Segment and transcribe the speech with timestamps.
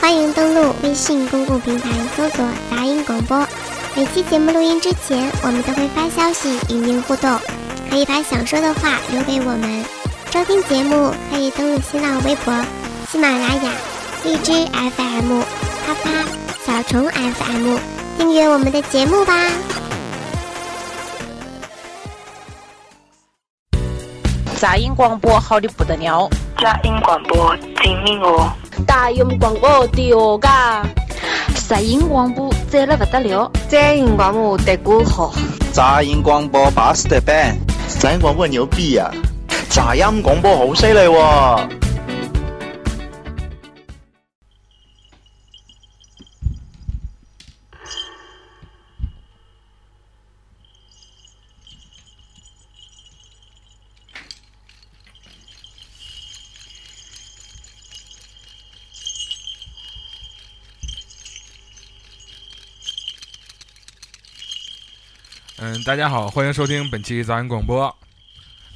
[0.00, 3.46] 欢迎登录微信公共平台搜索杂音广播。
[3.94, 7.38] 每期节目录音之前，我们都会发消息与您互动，
[7.90, 9.84] 可以把想说的话留给我们。
[10.32, 12.52] 收听节目可以登录新浪微博、
[13.10, 13.72] 喜马拉雅、
[14.24, 15.42] 荔枝 FM、
[15.86, 16.24] 啪啪、
[16.64, 17.78] 小虫 FM，
[18.16, 19.34] 订阅我们的节目吧。
[24.56, 28.50] 杂音广播好的不得了，杂音广播精明哦，
[28.86, 30.84] 大音广播的哦嘎，
[31.68, 35.32] 杂音广播赞了不得了，杂音广播的歌好，
[35.72, 37.56] 杂音广播巴适的板，
[38.00, 39.10] 杂音广播牛逼呀，
[39.68, 41.68] 杂音广播好犀利喎。
[65.90, 67.92] 大家好，欢迎收听本期杂音广播。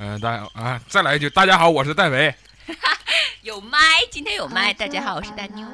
[0.01, 2.35] 嗯，大家啊，再来一句，大家好，我是戴维。
[3.43, 3.79] 有麦，
[4.11, 4.75] 今天有麦。
[4.75, 5.65] 大家好，我是大妞。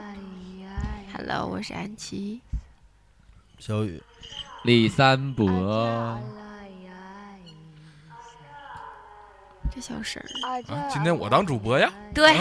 [1.14, 2.42] Hello，我是安琪。
[3.58, 4.02] 小雨，
[4.64, 6.20] 李三博。
[9.74, 11.90] 这小声啊，今天我当主播呀。
[12.14, 12.36] 对，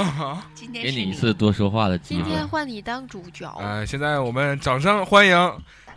[0.53, 2.23] 今天给你一次多说话的机会。
[2.23, 3.50] 今天换你当主角。
[3.61, 5.38] 呃，现在我们掌声欢迎，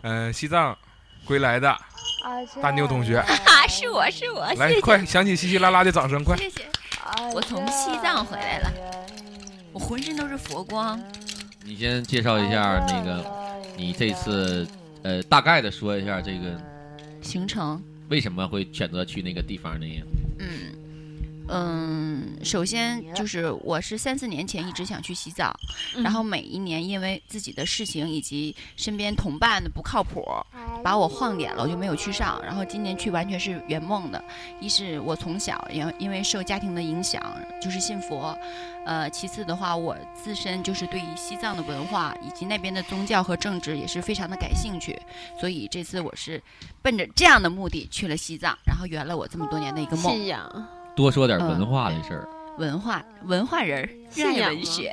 [0.03, 0.77] 嗯、呃，西藏
[1.25, 1.75] 归来的
[2.61, 3.17] 大妞同学。
[3.17, 6.35] 啊，是我是我，来谢谢快响起稀稀拉拉的掌声，快！
[6.37, 6.65] 谢谢。
[7.33, 8.71] 我从西藏回来了，
[9.71, 11.01] 我浑身都是佛光。
[11.65, 13.25] 你先介绍一下那个，
[13.75, 14.67] 你这次
[15.03, 16.59] 呃大概的说一下这个
[17.21, 19.85] 行程，为什么会选择去那个地方呢？
[21.47, 21.83] 嗯。
[21.83, 25.53] 嗯，首先就是我是三四年前一直想去洗澡，
[25.95, 30.23] 嗯、然后每一年因为自己的事情以及身边同伴的不靠谱，
[30.83, 32.41] 把我晃点了，我就没有去上。
[32.43, 34.23] 然后今年去完全是圆梦的，
[34.59, 37.21] 一是我从小因因为受家庭的影响
[37.61, 38.37] 就是信佛，
[38.85, 44.97] 呃，其次的话我自身就是对于西藏的文化以及那边的宗教和政治也是非常的感兴趣，
[45.39, 46.41] 所以这次我是
[46.81, 50.13] 奔着这样的目的去了西藏，然后圆了我这么多年的一个梦。
[50.13, 50.67] 信仰。
[50.95, 54.91] 多说点文化的事儿、嗯，文化文化人热爱文学，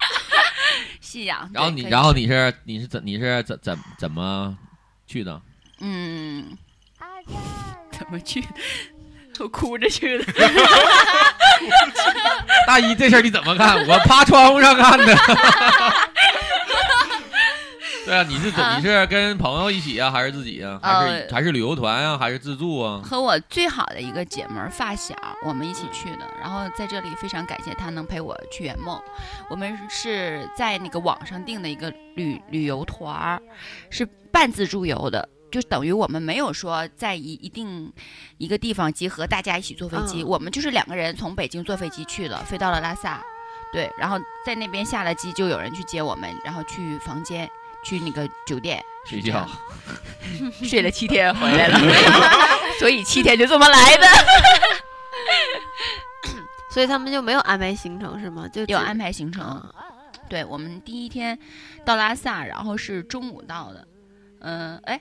[1.00, 1.50] 信仰。
[1.52, 4.56] 然后你，然后你是你是怎你是怎怎怎么
[5.06, 5.40] 去的？
[5.80, 6.56] 嗯，
[7.90, 8.44] 怎么去？
[9.40, 10.24] 我哭着去的。
[12.66, 13.78] 大姨，这事儿你怎么看？
[13.88, 15.16] 我趴窗户上看的。
[18.06, 18.64] 对啊，你是怎？
[18.78, 20.80] 你是跟朋友一起啊，还是自己啊？
[20.82, 22.16] 还是、呃、还是旅游团啊？
[22.16, 23.00] 还是自助啊？
[23.04, 26.26] 和我最好的一个姐们儿发小，我们一起去的。
[26.40, 29.00] 然后在这里非常感谢她能陪我去圆梦。
[29.50, 33.42] 我们是在那个网上订的一个旅旅游团儿，
[33.90, 37.92] 是半自助游的，就等于我们没有说在一一定
[38.38, 40.22] 一个地方集合，大家一起坐飞机。
[40.22, 43.22] 嗯、我们就是两个人从北京坐飞机去的，飞到了拉萨，
[43.72, 47.48] 对，然后在那边下了机，就有人去接我们，然后去房间。
[47.84, 49.48] 去那个酒店睡觉，
[50.62, 51.78] 睡 了七天回来了，
[52.78, 54.06] 所以七天就这么来的。
[56.72, 58.46] 所以他们就没有安排行程是吗？
[58.46, 59.74] 就有安排行程。
[60.28, 61.36] 对我们第一天
[61.84, 63.88] 到拉萨，然后是中午到的，
[64.38, 65.00] 嗯、呃，哎，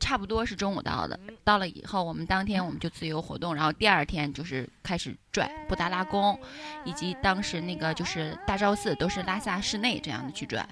[0.00, 1.20] 差不多是中午到的。
[1.44, 6.40] 到了以后，我们当天我们就自由活动，然后第二天就是开始转布达拉宫，
[6.86, 10.66] 以及当时那个就是大昭寺，都是拉萨市内这样的去转。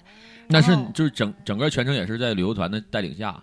[0.48, 3.42] 那是就是整整个全程也是在旅游团的带领下。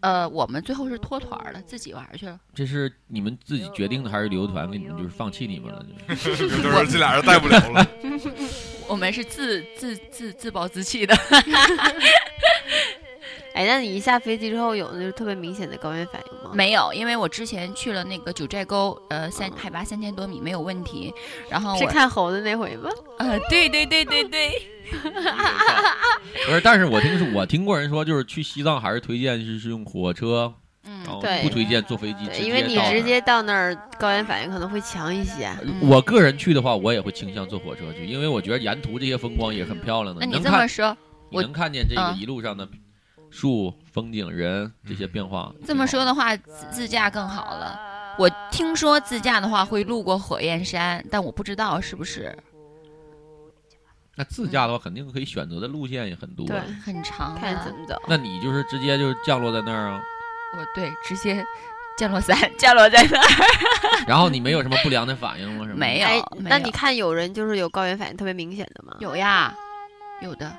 [0.00, 2.40] 呃，我们最后是脱团了，自己玩去了。
[2.54, 5.84] 这是你们自己决定的，还是旅游团给你们就是放弃你们了？
[6.08, 6.48] 就是
[6.90, 7.86] 这俩人带不了了。
[8.88, 11.14] 我们是自自自自暴自弃的。
[13.52, 16.50] 哎，那你一下飞机之后有那就特别明显的高原反应吗？
[16.54, 21.12] 没有，因为我之前去了那个九寨沟，呃，三海拔三千多米没有问题。
[21.48, 22.90] 然后是看猴子那回吗？
[23.18, 24.50] 呃，对对对对对。
[26.46, 30.52] 不是，但是我听说我听过人说，就是去西藏还是推荐是是用火车，
[30.84, 35.48] 嗯，对，不推荐坐飞机，因为你直接到那儿高原反应可能会强一些。
[35.80, 40.24] 我个人去的话，我也会倾向坐火车去，因为我觉得沿途这些风光也很漂亮的。
[40.24, 40.96] 那你这么说，
[41.30, 42.68] 你能看见这个一路上的
[43.30, 45.52] 树、风景、人这些变化。
[45.64, 47.80] 这么说的话，自驾更好了。
[48.18, 52.36] 我听说自驾的话会路过火焰山，但我不知道是不是。
[54.16, 57.96] 那自驾的话，肯定可以选择的路线也很多，对，很长，看怎么走。
[58.06, 60.02] 那你就是直接就降落在那儿啊？
[60.58, 61.42] 我对，直接
[61.96, 63.26] 降落伞降落在那儿。
[64.06, 65.64] 然后你没有什么不良的反应吗？
[65.64, 65.76] 什么？
[65.76, 66.06] 没有。
[66.06, 68.96] 哎，没有那你看有人就是有高原反应特别明显的吗？
[68.98, 69.54] 有呀，
[70.20, 70.52] 有的，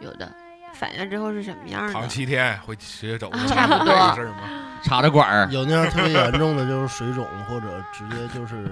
[0.00, 0.34] 有的。
[0.74, 1.92] 反应之后是什么样的？
[1.92, 4.70] 躺七天会直接走，差不多事儿吗？
[4.82, 8.70] 插着管儿，有那样特别严重的，就是水肿或者直接就是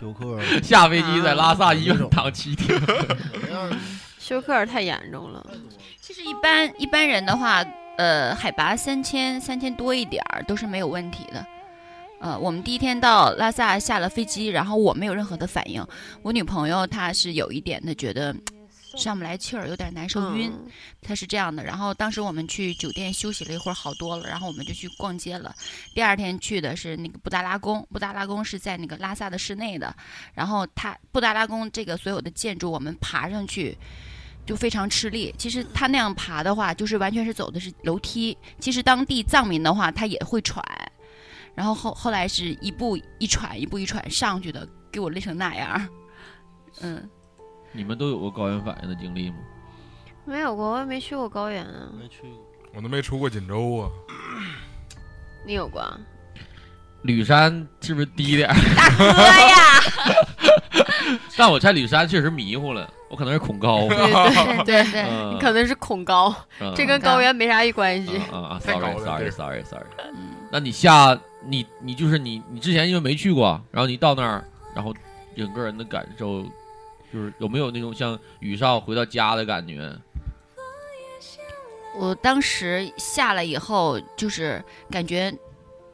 [0.00, 0.40] 休克。
[0.60, 2.80] 下飞机在拉萨医院躺七天，
[4.18, 5.46] 休克太严重了。
[6.00, 7.64] 其实一般一般人的话，
[7.96, 11.46] 呃，海拔三千三千多一点儿都是没有问题的。
[12.18, 15.86] 呃，我们第一天到拉萨下了飞机，然后我没有任何的反应，
[16.22, 18.34] 我女朋友她是有一点的觉得。
[18.96, 20.50] 上不来气儿，有点难受晕，
[21.02, 21.62] 他是这样的。
[21.62, 24.26] 然后当时我们去酒店休息了一会儿，好多了。
[24.26, 25.54] 然后我们就去逛街了。
[25.94, 29.94] 第二天去的是那个布达拉宫，布达拉宫是在那个拉萨的市内的。
[30.34, 33.76] 然后它布达拉宫这个所有的建筑，我们爬上去
[34.46, 35.34] 就非常吃力。
[35.36, 38.36] 其实他那样爬的话，就是完全是走的是楼梯。
[38.58, 40.64] 其实当地藏民的话，他也会喘。
[41.54, 45.88] 然后后后来是一步一喘，一步一喘上去的，给我累成那样。
[46.80, 47.08] 嗯。
[47.76, 49.36] 你们都有过高原反应的经历吗？
[50.24, 51.88] 没有过，我也没去过高原啊。
[52.00, 52.30] 没去过，
[52.74, 53.90] 我都没出过锦州啊。
[55.46, 55.84] 你有过？
[57.02, 58.48] 吕山是不是低点？
[58.48, 59.54] 大哥呀！
[61.36, 63.86] 但我在吕山确实迷糊了，我可能是恐高。
[63.86, 66.34] 对对对对，你可能是恐高，
[66.74, 68.16] 这跟高原没啥一关系。
[68.32, 69.86] 啊啊！Sorry Sorry Sorry Sorry。
[70.50, 74.42] 那你下你你就是你你之前因为没去过，然后你到那儿，
[74.74, 74.92] 然后
[75.36, 76.44] 整个人的感受。
[77.16, 79.90] 就是有没有那种像雨少回到家的感觉？
[81.98, 85.32] 我当时下来以后，就是感觉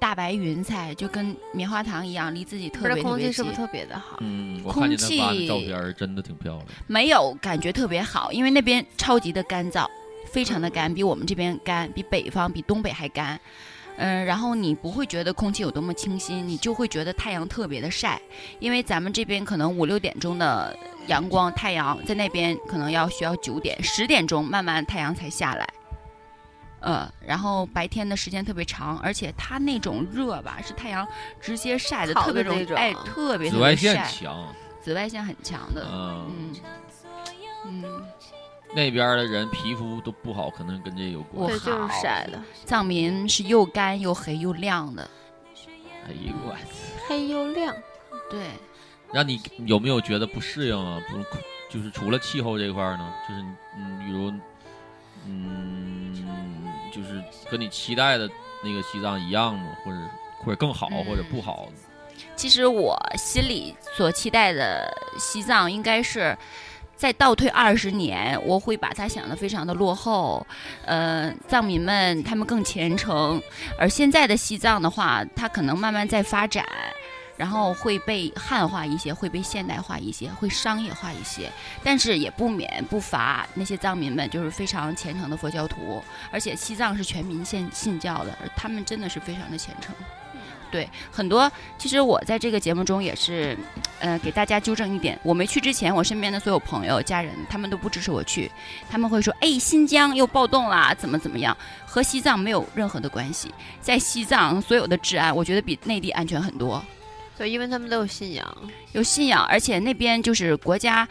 [0.00, 3.04] 大白云彩就跟棉花糖一样，离自己特别特别近。
[3.04, 4.16] 空气是不是特别的好？
[4.20, 6.66] 嗯，空气照片真的挺漂亮。
[6.88, 9.86] 没有感觉特别好，因为那边超级的干燥，
[10.26, 13.38] 非常的干，比我们这边干，比北方比东北还干。
[13.96, 18.20] 嗯，然后你不会觉得空气有多么清新，你就会觉得太阳特别的晒，
[18.58, 20.76] 因为咱们这边可能五六点钟的。
[21.08, 25.68] 阳光太阳在那边可能要需要九点十点钟慢慢太阳才下来，
[26.78, 31.04] 呃，然后白天的时间特别长，而且它那种热吧是太阳
[31.40, 36.54] 直接晒的特别容易，哎，特别紫外线强，紫外线很强的，嗯。
[37.64, 37.82] 嗯，
[38.74, 42.40] 那边的人皮肤都不好，可能跟这有关，对，就是晒的。
[42.64, 45.08] 藏民是又干又黑又亮的，
[46.06, 46.56] 哎呦我，
[47.06, 47.74] 黑又亮，
[48.30, 48.46] 对。
[49.12, 50.98] 让你有没有觉得不适应啊？
[51.10, 51.18] 不，
[51.68, 53.42] 就是除了气候这块呢，就是
[53.76, 54.32] 嗯，比如
[55.26, 56.26] 嗯，
[56.90, 58.26] 就是和你期待的
[58.64, 59.76] 那个西藏一样吗？
[59.84, 59.98] 或者
[60.38, 61.68] 或者更好，或者不好？
[62.34, 66.36] 其实我心里所期待的西藏，应该是
[67.02, 70.46] 再倒退二十年，我会把它想的非常的落后。
[70.84, 73.42] 呃，藏民们他们更虔诚，
[73.76, 76.64] 而现在的西藏的话，它可能慢慢在发展。
[77.36, 81.50] 然后会被汉化一些，会被现代化一些，会商业化一些，
[81.82, 86.00] 但是也不免不乏那些藏民们就是非常虔诚的佛教徒，
[86.30, 89.92] 而且西藏是全民信信教的，他们真的是非常的虔诚。
[90.72, 93.56] 对，很多其实我在这个节目中也是，
[94.00, 98.50] 呃，给大家纠正一点，我没去之前，我身边的所有朋友、家人，他们都不支持我去，
[98.90, 101.54] 他们会说，哎，新疆又暴动啦，怎么怎么样，
[101.84, 103.52] 和西藏没有任何的关系，
[103.82, 106.82] 在西藏所有的治安，我觉得比内地安全很多。
[107.36, 108.56] 对，因为他们都有信仰，
[108.92, 111.06] 有信仰，而且那边就是国家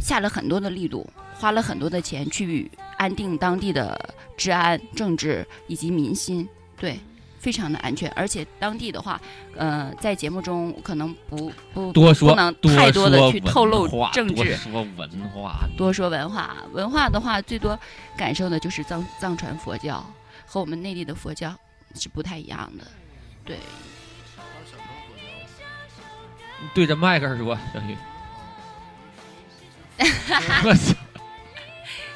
[0.00, 6.48] 下了很多的力度，花了很多的钱去安定当地的治安、政治以及民心，
[6.78, 6.98] 对，
[7.48, 8.10] 非常的安全。
[8.14, 9.18] 而且当地的话，
[9.56, 16.58] 呃，在节目中可能不不多说，不能太多的去透露政治，说文化，多说文化。
[16.74, 17.78] 文化的话，最多
[18.18, 20.04] 感受的就是藏藏传佛教
[20.44, 21.54] 和我们内地的佛教
[21.94, 22.84] 是不太一样的，
[23.46, 23.56] 对。
[26.74, 27.96] 对着麦克说，小雨。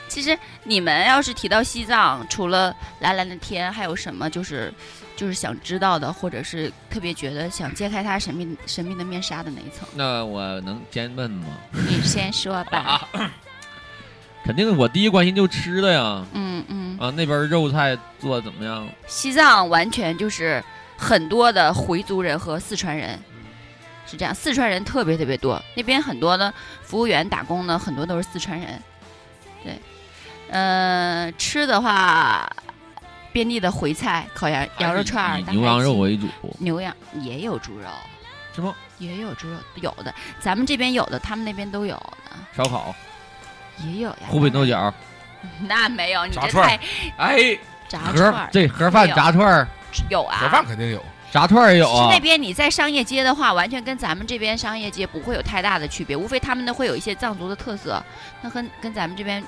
[0.09, 4.71] 其实你们要是提到西藏，除了蓝蓝的天，还有什么就是
[5.17, 9.87] 就是想知道的，或者是特别觉得想揭开他神秘神秘的面纱的那一层？
[9.95, 11.47] 那我能先问吗？
[11.73, 13.09] 你先说吧。
[14.45, 16.27] 肯定，我第一关心就吃的呀。
[16.33, 16.99] 嗯嗯。
[16.99, 18.89] 啊，那边肉菜做的怎么样？
[19.07, 20.63] 西藏完全就是
[20.97, 23.19] 很多的回族人和四川人。
[24.05, 26.53] 是这样，四川人特别特别多，那边很多的
[26.83, 28.83] 服务员打工呢，很多都是四川人。
[29.63, 29.79] 对，
[30.51, 32.51] 呃，吃的话，
[33.33, 36.29] 遍地的回菜、烤羊羊肉串、以牛羊肉为主。
[36.59, 37.89] 牛羊也有猪肉，
[38.55, 38.75] 是吗？
[38.99, 42.37] 也有猪肉，有的，咱们这边有的，他们那边都有的。
[42.57, 42.95] 烧烤
[43.85, 44.17] 也有呀。
[44.29, 44.93] 湖北豆角？
[45.61, 46.79] 那 没有，你这太
[47.17, 47.59] 哎，
[47.89, 49.67] 炸串这盒饭炸串
[50.09, 51.05] 有啊，盒饭肯定有。
[51.33, 52.09] 炸串也有啊！
[52.13, 58.05] 那边你在商业街的话，完全跟咱们这边商业街不会有太大的区别，无非他们那会有一些藏族的特色，
[58.43, 59.43] 那跟跟咱们这边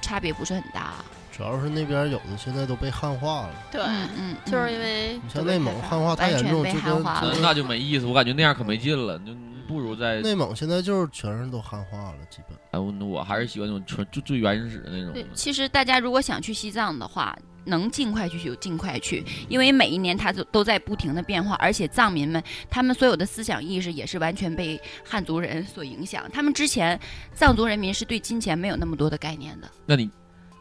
[0.00, 0.94] 差别不是很大。
[1.32, 3.54] 主要是那边有的现在都被汉化了。
[3.72, 8.04] 对，嗯，就是因为你像内蒙汉化太严重，就跟那就没意思。
[8.04, 9.32] 我感觉那样可没劲了，就
[9.66, 12.58] 不如在内蒙现在就是全是都汉化了，基本。
[12.72, 15.12] 哎，我我还是喜欢那种纯就最原始的那种。
[15.14, 17.34] 对，其实大家如果想去西藏的话，
[17.64, 26.28] 能尽快去就尽快去，因为每一年它都都在不停的变化，而且藏民们他们所有的思想意识也是完全被汉族人所影响。
[26.30, 27.00] 他们之前
[27.32, 29.70] 藏族人民是对金钱没有那么多的概念的。
[29.86, 30.10] 那你？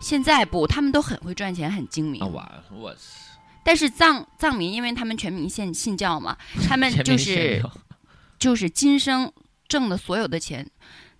[0.01, 2.19] 现在不，他们都很会赚钱，很精明。
[2.21, 2.95] 我我
[3.63, 6.35] 但是藏藏民，因为他们全民信信教嘛，
[6.67, 7.63] 他们就是
[8.39, 9.31] 就是今生
[9.67, 10.67] 挣的所有的钱，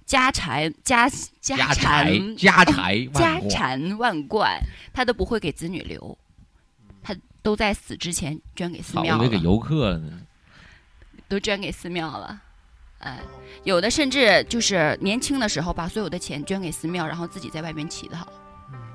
[0.05, 1.07] 家财家
[1.39, 4.59] 家产家财家产万贯，
[4.91, 6.17] 他都不会给子女留，
[7.03, 9.29] 他都在死之前捐给寺庙了。
[9.29, 10.01] 给游客
[11.27, 12.41] 都捐给寺庙了。
[12.97, 13.19] 哎，
[13.63, 18.27] 有的甚至就是年轻的时候把所有的钱捐给寺庙，然后自己在外面乞讨。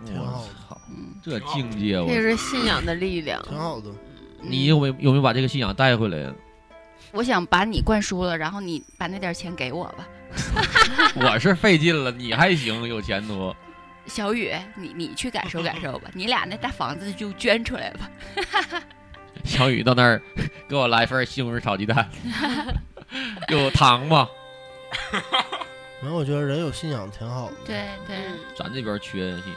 [0.06, 3.90] 挺好的，嗯，这境界，这是信仰的力量，挺好的。
[4.40, 6.32] 你有没有有没有把这个信仰带回来呀？
[7.12, 10.08] 我想把你灌输了，然后你把那点钱给我吧。
[11.16, 13.54] 我是费劲了，你还行，有前途。
[14.06, 18.10] 小雨，你你去感受感受吧，你俩那大房子就捐出来吧。
[19.44, 20.20] 小雨到那儿
[20.68, 22.08] 给我来份西红柿炒鸡蛋，
[23.48, 24.28] 有糖吗？
[26.02, 27.56] 没有，我觉得人有信仰挺好的。
[27.64, 28.16] 对对，
[28.56, 29.56] 咱这边缺信仰，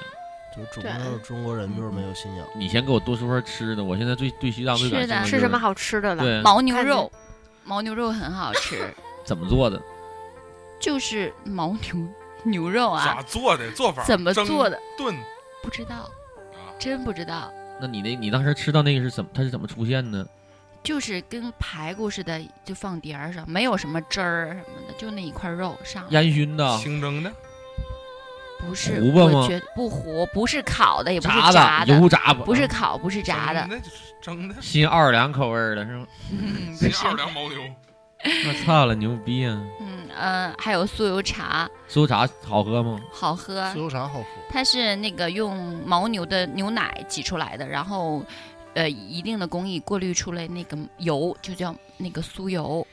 [0.55, 2.45] 就主要是中国人就是没有信仰。
[2.55, 5.29] 你先给我多说说吃的，我现在最对西藏最感兴趣。
[5.31, 6.41] 吃什么好吃的了？
[6.43, 7.11] 牦牛肉，
[7.65, 8.93] 牦牛肉很好吃。
[9.25, 9.81] 怎么做的？
[10.79, 12.07] 就是牦牛
[12.43, 13.03] 牛肉啊。
[13.05, 13.71] 咋做的？
[13.71, 14.03] 做法？
[14.03, 14.79] 怎么做的？
[14.97, 15.15] 炖？
[15.61, 16.09] 不知道，
[16.79, 17.51] 真不知道。
[17.81, 19.29] 那你那，你当时吃到那个是怎么？
[19.33, 20.27] 它是怎么出现的？
[20.81, 26.05] 就是跟排骨似的，就放碟儿上，没有什么汁儿什么的，就那一块肉上。
[26.09, 27.31] 烟熏的，清蒸的，
[28.59, 34.55] 不是糊我觉得不糊，不是烤的，也不是炸的，油炸不是烤，不是炸的，那就是蒸的。
[34.61, 36.05] 新奥尔良口味的是吗？
[36.75, 37.61] 新奥尔良牦牛。
[38.47, 39.57] 我操了，牛逼啊！
[39.79, 41.69] 嗯呃，还有酥油茶。
[41.89, 42.99] 酥油茶好喝吗？
[43.13, 43.63] 好喝。
[43.73, 44.25] 酥油茶好喝。
[44.49, 48.23] 它是那个用牦牛的牛奶挤出来的，然后。
[48.75, 52.85] 呃，一定的工艺过滤出来那个油，就叫那个酥油。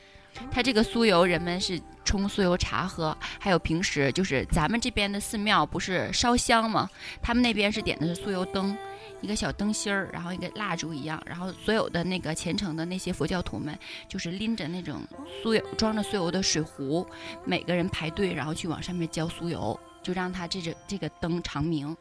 [0.51, 6.89] 它这个酥油，人们是冲酥油茶喝，还有平时就是咱们这边的寺庙不是烧香吗？
[7.21, 8.77] 他们那边是点的是酥油灯，
[9.19, 15.01] 一个小灯芯儿，然后一个蜡烛一样，然后所有的那个虔诚的那些佛教徒们，就是拎着那种
[15.43, 17.05] 酥油装着酥油的水壶，
[17.43, 21.93] 每个人排队，然后去往上面浇酥油，就让它这这这个灯长明。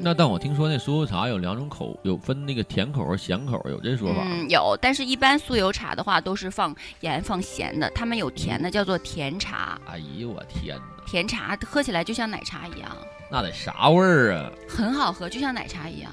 [0.00, 4.22] 那但我听说那酥油茶有两种口，有分那个甜口和咸口，有这说法？
[4.24, 9.78] 嗯，有，但是一般酥油茶的话都是放盐放咸的，他们有甜的叫做甜茶。
[9.86, 11.04] 哎呦我天哪！
[11.04, 12.96] 甜茶喝起来就像奶茶一样。
[13.30, 14.50] 那得啥味儿啊？
[14.68, 16.12] 很好喝，就像奶茶一样。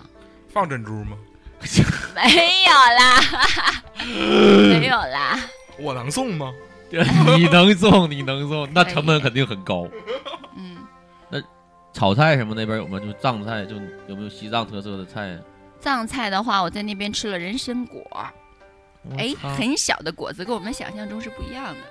[0.50, 1.16] 放珍珠吗？
[2.16, 3.22] 没有啦，
[4.80, 5.40] 没有啦。
[5.78, 6.52] 我能送吗？
[7.38, 9.88] 你能送，你能送，那成本肯定很高。
[10.58, 10.78] 嗯。
[12.00, 12.98] 炒菜什么那边有吗？
[12.98, 13.76] 就藏菜，就
[14.08, 15.38] 有没有西藏特色的菜？
[15.82, 18.02] 藏菜的话，我在那边吃了人参果，
[19.18, 21.82] 哎，很小的果子，跟我们想象中是不一样的。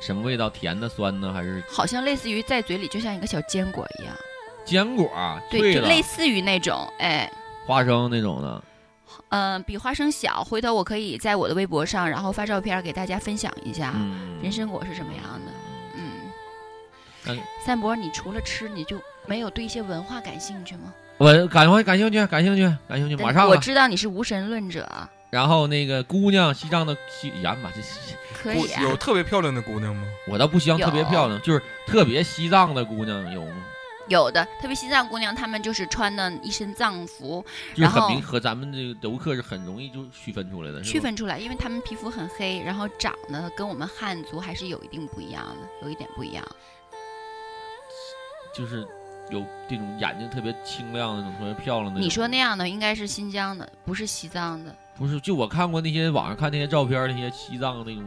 [0.00, 0.48] 什么味道？
[0.48, 1.60] 甜的、酸的，还是？
[1.68, 4.14] 好像类似于在嘴里就像一个小坚果一样。
[4.64, 5.10] 坚果？
[5.50, 7.28] 对，就类似于那种，哎，
[7.66, 8.62] 花生那种的。
[9.30, 10.44] 嗯，比花生小。
[10.44, 13.92] 回头我可以在我的微博上，然后发照片给大家分享一下
[14.40, 15.52] 人参果是什么样的。
[17.64, 20.92] 三伯，你除了吃，你就没有对一些文化感兴趣吗？
[21.18, 23.48] 我感感兴趣，感兴趣，感兴趣，马上。
[23.48, 24.88] 我知道你是无神论者。
[25.30, 27.80] 然后那个姑娘，西藏的西呀妈，这
[28.36, 30.02] 可以有特别漂亮的姑娘吗？
[30.28, 33.64] 我倒不希望特别漂亮，就是特别西藏的姑娘有吗？
[34.08, 40.82] 有的，特别西藏姑娘，她们就是穿的一身藏服，就是很明和咱们这个游客是很容易就区分出来的。
[40.82, 46.44] 区分出来，因为她们皮肤很黑，然后长得跟我们汉族还是有一定不一样的，有一点不一样。
[48.52, 48.86] 就是
[49.30, 52.00] 有这种眼睛特别清亮的那种特别漂亮的。
[52.00, 54.74] 你说那样的应该是新疆的，不是西藏的。
[54.94, 58.06] 不是，就我看过那些网上看那些照片，那些西藏的那种，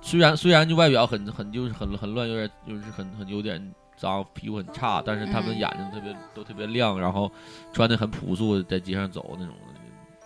[0.00, 3.60] 虽然虽然就外表很很就是很很乱，有点就是很很有点
[3.96, 7.30] 脏，皮肤很差，但是他们眼睛特别都特别亮，然后
[7.72, 9.80] 穿的很朴素，在街上走那种的，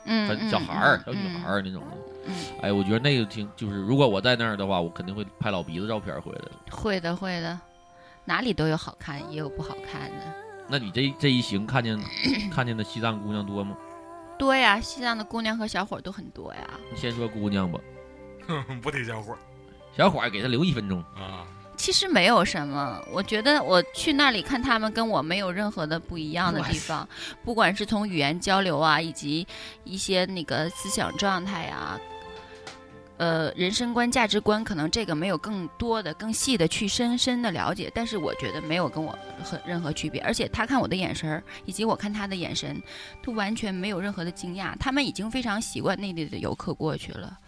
[0.04, 2.32] 嗯，小孩儿、小女孩儿那种的。
[2.60, 6.40] 哎，我觉得那个挺就是，如果我在那儿的话，我肯定会拍老鼻子照片回来。
[6.70, 7.58] 会的，会的。
[8.30, 10.34] 哪里都有好看，也有不好看的。
[10.68, 12.00] 那你这这一行看见
[12.54, 13.76] 看见的西藏姑娘多吗？
[14.38, 16.60] 多呀，西藏的姑娘和小伙都很多呀。
[16.92, 17.80] 你先说姑娘吧，
[18.80, 19.36] 不提小伙，
[19.96, 21.44] 小伙给他留一分钟啊。
[21.76, 27.08] 其实没有什么，我觉得我去那里看他们，跟我没有任何的不一样的地方，
[27.42, 29.44] 不管是从语言交流啊，以及
[29.82, 31.98] 一些那个思想状态啊，
[33.20, 42.82] 呃，人生观、价值观，可能这个没有更多的、更细的去深深的了解，但是我觉得没有跟我很任何区别，而且他看我的眼神儿，以及我看他的眼神，
[43.22, 47.38] 都完全没有任何的惊讶，他们已经非常习惯内地的游客过去了。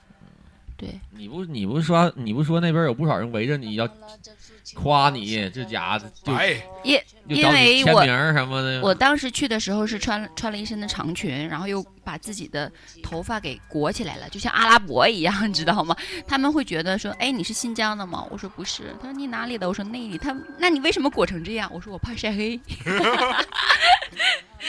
[0.77, 3.89] 对，你不你不说你不说那边有不少人围着你要
[4.75, 6.33] 夸你，这家伙就
[6.85, 8.81] 因因为我什么的。
[8.83, 12.71] 我当时去的时候是穿穿了一身的长裙，然后又把自己的
[13.03, 15.97] 头发给裹起来了，就像阿拉伯一样，你知道吗？
[16.27, 18.27] 他们会觉得说，哎，你是新疆的吗？
[18.31, 18.95] 我说不是。
[19.01, 19.69] 他说你哪里的？
[19.69, 20.19] 我说内地。
[20.19, 21.71] 他那你为什么裹成这样？
[21.73, 22.61] 我说我怕晒黑。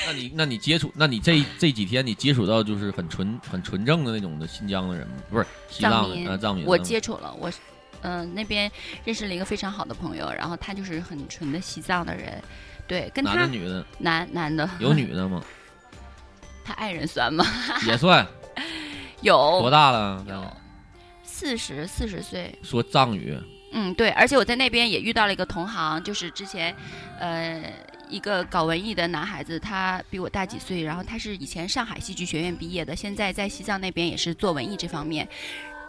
[0.08, 5.16] 那你那你接触，那你这这几天你接触到就是很纯很纯正的那种的新疆的人吗？
[5.30, 6.66] 不是西藏的藏民。
[6.66, 7.52] 我接触了，我
[8.04, 8.72] 嗯那边
[9.04, 12.42] 认识了一个非常好的朋友，然后他就是很纯的西藏的人，
[12.88, 15.44] 对，跟他男的女的男男的有女的吗？
[16.64, 17.44] 他爱人算吗？
[17.88, 18.26] 也算，
[19.22, 20.24] 有多大了？
[20.30, 20.58] 有
[21.24, 23.38] 四十四十岁，说藏语。
[23.72, 26.76] 嗯，对，而且我在那边也遇到了一个同行，就是之前
[27.20, 27.64] 呃。
[28.10, 35.28] 一个搞文艺的男孩子，他比我大几岁，然后他是以前上海戏剧学院毕业的，现在在西藏那边也是做文艺这方面。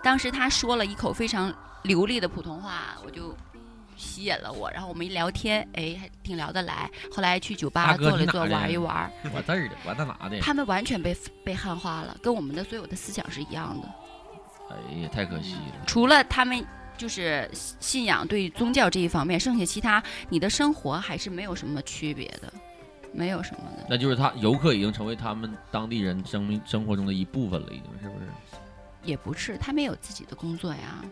[0.02, 1.52] 当时他说了一口非常
[1.84, 3.34] 流利的普通话，我就
[3.96, 6.90] 吸引了我，然后我们一聊天，哎，还挺聊得来。
[7.12, 9.10] 后来去酒吧坐了坐，玩一玩。
[9.32, 10.40] 我这儿的，我在哪的？
[10.40, 13.88] 他们完全被被汉化了，跟我们的所有的思想是一样的。
[14.70, 15.84] 哎呀，太可惜了。
[15.86, 16.64] 除了他们。
[16.96, 22.52] 就是信仰对宗教这一方面，剩下其他你的生活还是没有什么区别的，
[23.12, 23.84] 没有什么的。
[23.90, 28.26] 那就是他游客已经成为他们当地人生命生活中的一部分了，已经是不是？
[29.02, 31.04] 也不是，他们有自己的工作呀，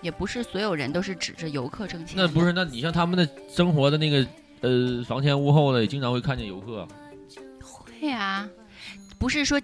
[0.00, 2.16] 也不是所有人都是指着游客挣钱。
[2.16, 2.52] 那不是？
[2.52, 4.26] 那你像他们的生活的那个
[4.60, 6.86] 呃房前屋后的，也经常会看见游客。
[7.62, 8.48] 会啊，
[9.18, 9.60] 不是说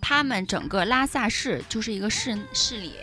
[0.00, 2.94] 他们整个拉萨市就是一个市市里。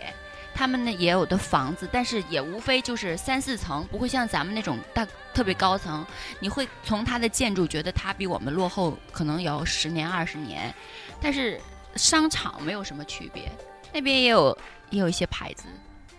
[0.52, 6.04] 他们呢也有的房子，但是也无非就是三四层，不会像咱们那种大特别高层。
[6.38, 10.74] 你会从它的建筑觉得它比我们落后，可能有十年二十年。
[11.18, 11.58] 但是
[11.94, 13.50] 商场没有什么区别，
[13.90, 14.58] 那边也有
[14.90, 15.64] 也有一些牌子，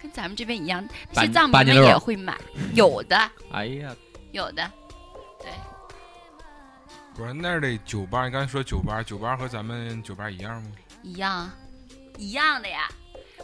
[0.02, 0.88] 跟咱们这边一样。
[1.14, 2.38] 那些藏民们也会买，
[2.74, 3.18] 有的。
[3.52, 3.96] 哎呀，
[4.32, 4.72] 有的，
[5.40, 5.52] 对。
[7.14, 10.72] 不是那儿的酒吧，你刚才说酒吧，酒吧和咱们酒吧一样吗？
[11.04, 11.52] 一样，
[12.18, 12.88] 一样的呀。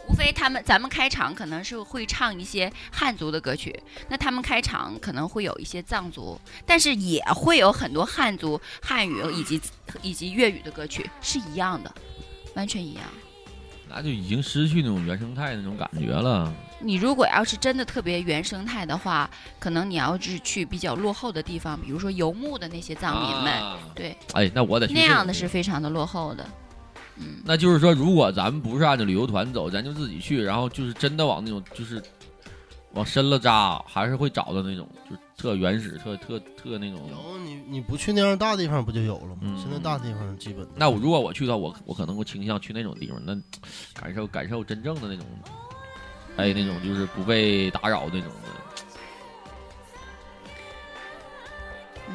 [0.08, 9.60] 无非他们咱们开场可能是会唱一些汉族的歌曲，那他们开场可能会有一些藏族，但是也会有很多汉族、汉语以及
[10.00, 11.94] 以及粤语的歌曲，是一样的，
[12.54, 13.04] 完全一样。
[13.98, 16.54] 那就已经失去那种原生态那种感觉了。
[16.78, 23.60] 你如果要是真的特别原生态的话，可能你要是去比较落后的地方，比如说游牧的那些藏民们，
[23.96, 26.46] 对，哎，那我得那样的是非常的落后的。
[27.16, 32.00] 嗯那就是说，如果咱们不是按照旅游团走，咱就自己去，然后就是真的往那种就是
[32.92, 37.08] 往深了扎，还是会找到那种就特原始、特特特那种。
[37.08, 39.56] 有你你不去那样大地方不就有了吗？
[39.62, 40.66] 现在大地方基本。
[40.74, 43.34] 那我如果我去的话，我我可能会倾向去那种地方，那
[43.94, 45.24] 感受感受真正的那种，
[46.36, 48.82] 哎，那种就是不被打扰那种的。
[52.08, 52.14] 嗯。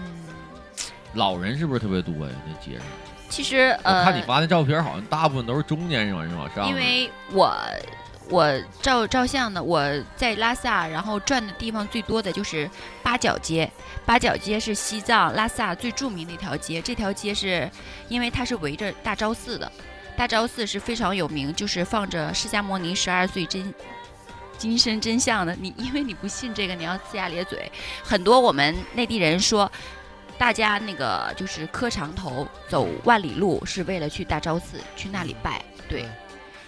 [1.14, 2.34] 老人是不是特别多呀？
[2.46, 2.86] 那街上。
[3.30, 6.68] 其实，呃，看你发那照片，好像大部分都是中年人往上。
[6.68, 7.50] 因为我
[8.34, 12.67] 我照照相的，我在拉萨，然后转的地方最多的就是
[13.04, 13.72] 八角街。
[14.08, 16.82] 八角街是西藏拉萨最著名的一条街。
[16.82, 17.69] 这条街是
[18.10, 19.72] 因为它是围着大昭寺的，
[20.17, 23.72] 大昭寺是非常有名，就是放着释迦牟尼十二岁真
[24.58, 25.56] 金身真相的。
[25.56, 27.72] 你因为你不信这个，你要呲牙咧嘴。
[28.04, 29.72] 很多我们内地人说。
[30.36, 35.63] 大家那个就是磕长头走万里路，是为了去大昭寺去那里拜。
[35.88, 36.06] 对，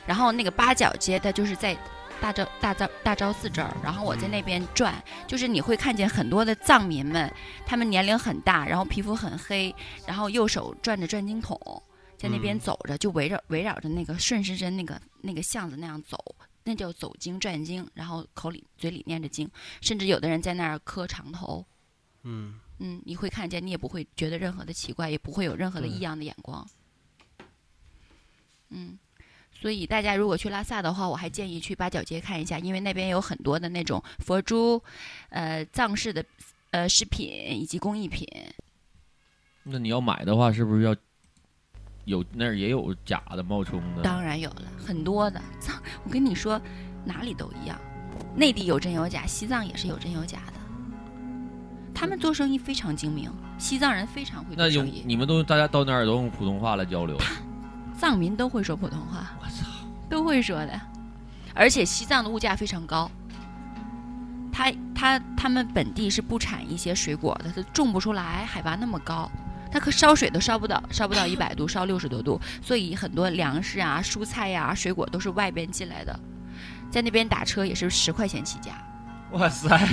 [0.05, 1.77] 然后那个八角街，它就是在
[2.21, 3.75] 大昭大昭大昭寺这儿。
[3.83, 7.31] 然后我在那边转，就是你会看见很多的藏民们，
[7.65, 9.73] 他们年龄很大，然后皮肤很黑，
[10.07, 11.59] 然后右手转着转经筒，
[12.17, 16.17] 在那边走着，就围着围绕着那个顺时针那个那个巷子那样走，
[16.63, 19.49] 那叫走经转经，然后口里嘴里念着经，
[19.81, 21.65] 甚至有的人在那儿磕长头。
[22.23, 22.59] 嗯。
[22.77, 26.67] 嗯，你会看见，你也不会觉得任何的奇怪，也不会有任何的异样的眼光。
[28.67, 28.99] 嗯，
[29.65, 34.79] 所以大家如果去拉萨的话，我还建议去八角街看一下，因为那边有很多的那种佛珠、
[35.29, 36.23] 呃藏式的
[36.69, 37.27] 呃饰品
[37.59, 38.27] 以及工艺品。
[39.63, 40.95] 那你要买的话，是不是要
[42.03, 44.03] 有那儿也有假的冒充的？
[44.03, 46.61] 当然有了，很多的藏，我跟你说，
[47.03, 47.75] 哪里都一样。
[48.35, 50.53] 内地有真有假，西藏也是有真有假的。
[51.91, 55.01] 他们做生意非常精明，西藏人非常会做生意。
[55.07, 57.17] 你们都大家到那儿都用普通话来交流？
[57.97, 59.65] 藏民都会说普通话，我操，
[60.09, 60.79] 都会说的。
[61.53, 63.09] 而且西藏的物价非常高。
[64.51, 69.29] 他他他们本地是不产一些水果的，它种不出来，海拔那么高，
[69.71, 76.17] 它可烧水都烧不到，烧不到一百度， 烧六十多度，所以很多粮食啊、蔬菜呀、水果都是外边进来的，
[76.89, 78.71] 在那边打车也是十块钱起价。
[79.31, 79.89] 哇塞，嗯，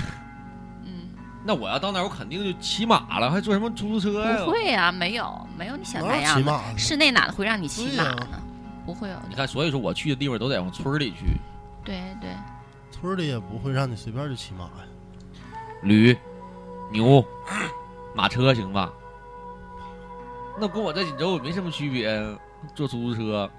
[1.44, 4.44] 那我要到那儿，我肯定就骑马了，还坐什么出租车呀？
[4.44, 8.40] 不会啊，没有，没有你想那样的，室内哪会让你骑马呢？
[8.86, 9.16] 不会有。
[9.28, 11.36] 你看，所以说我去的地方都得往村里去。
[11.84, 12.30] 对对。
[12.90, 14.86] 村里也不会让你随便就骑马呀，
[15.82, 16.16] 驴、
[16.92, 17.24] 牛、
[18.14, 18.92] 马车行吧？
[20.60, 22.22] 那跟我在锦州也没什么区别，
[22.74, 23.50] 坐出租车。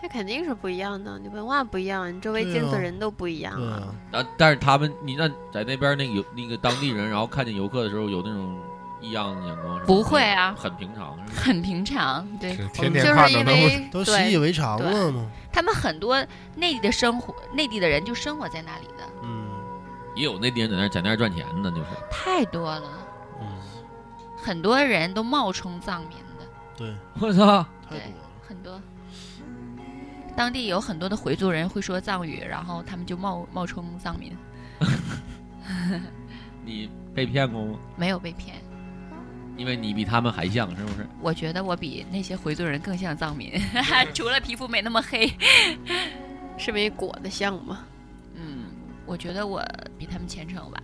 [0.00, 3.94] 这肯定是不一样的，你文化不一样，你周围接触的人都不一样啊。
[4.12, 8.56] 啊，但是他们，你那在那边那个有那个当地人，然后看见游客的时候有那种
[9.00, 13.44] 异样的眼光，不会啊，很平常，很平常，对，天天看着
[13.90, 15.28] 都习以为常了嘛？
[15.52, 16.16] 他们很多
[16.54, 19.04] 内地的生活，内地的人就生活在那里的。
[19.24, 19.48] 嗯，
[20.14, 22.88] 也有内地人在那在那赚钱的，就是太多了。
[23.40, 23.46] 嗯，
[24.36, 26.46] 很多人都冒充藏民的。
[26.76, 28.00] 对，我操，对。
[30.38, 34.32] 当地有很多的回族人会说藏语，然后他们就冒冒充藏民。
[36.64, 37.76] 你被骗过吗？
[37.96, 38.54] 没有被骗。
[39.56, 41.04] 因为你比他们还像，是不是？
[41.20, 43.52] 我觉得我比那些回族人更像藏民，
[44.14, 45.28] 除了皮肤没那么黑，
[46.56, 47.80] 是为裹得像吗？
[48.36, 48.66] 嗯，
[49.06, 49.60] 我觉得我
[49.98, 50.80] 比他们虔诚吧，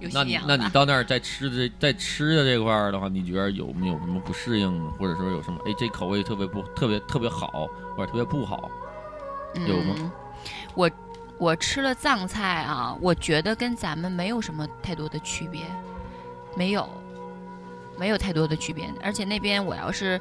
[0.00, 0.08] 有。
[0.12, 5.60] 那你那你到那儿在吃的在吃的这块儿的话，你觉得有没有什么不适应，或者说有什么？
[5.66, 8.70] 哎，这口味特别不特别特别好，或者特别不好，
[9.66, 10.12] 有吗？
[10.74, 10.90] 我
[11.38, 15.62] 我吃了藏菜啊，我觉得跟咱们没有什么太多的区别，
[16.56, 16.88] 没有。
[17.98, 20.18] 没有太多的区别，而且那边我要是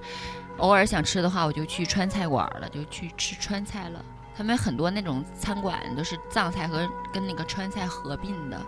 [0.58, 4.04] 偶尔想吃的话，我就去川菜馆了，就去吃川菜了。
[4.36, 8.62] 他们很多那种餐馆都是藏菜和跟那个川菜合并的。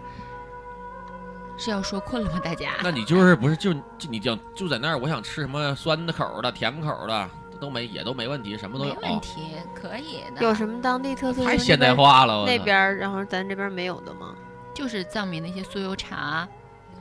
[1.62, 2.72] 是要说困了吗，大家？
[2.82, 4.98] 那你就是不是就就你就就在那儿？
[4.98, 8.96] 我想吃什么酸的口的、甜口的都没，也都没问题，什么都有。
[8.96, 10.42] 没问题，可以的。
[10.42, 11.46] 有什么当地特色？
[11.46, 12.46] 太现代化了。
[12.46, 14.34] 那边，然后咱这边没有的吗？
[14.74, 16.48] 就是藏民那些酥油茶，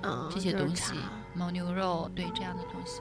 [0.03, 0.93] 嗯，这些东西。
[1.35, 3.01] 牦牛肉，对这样的东西，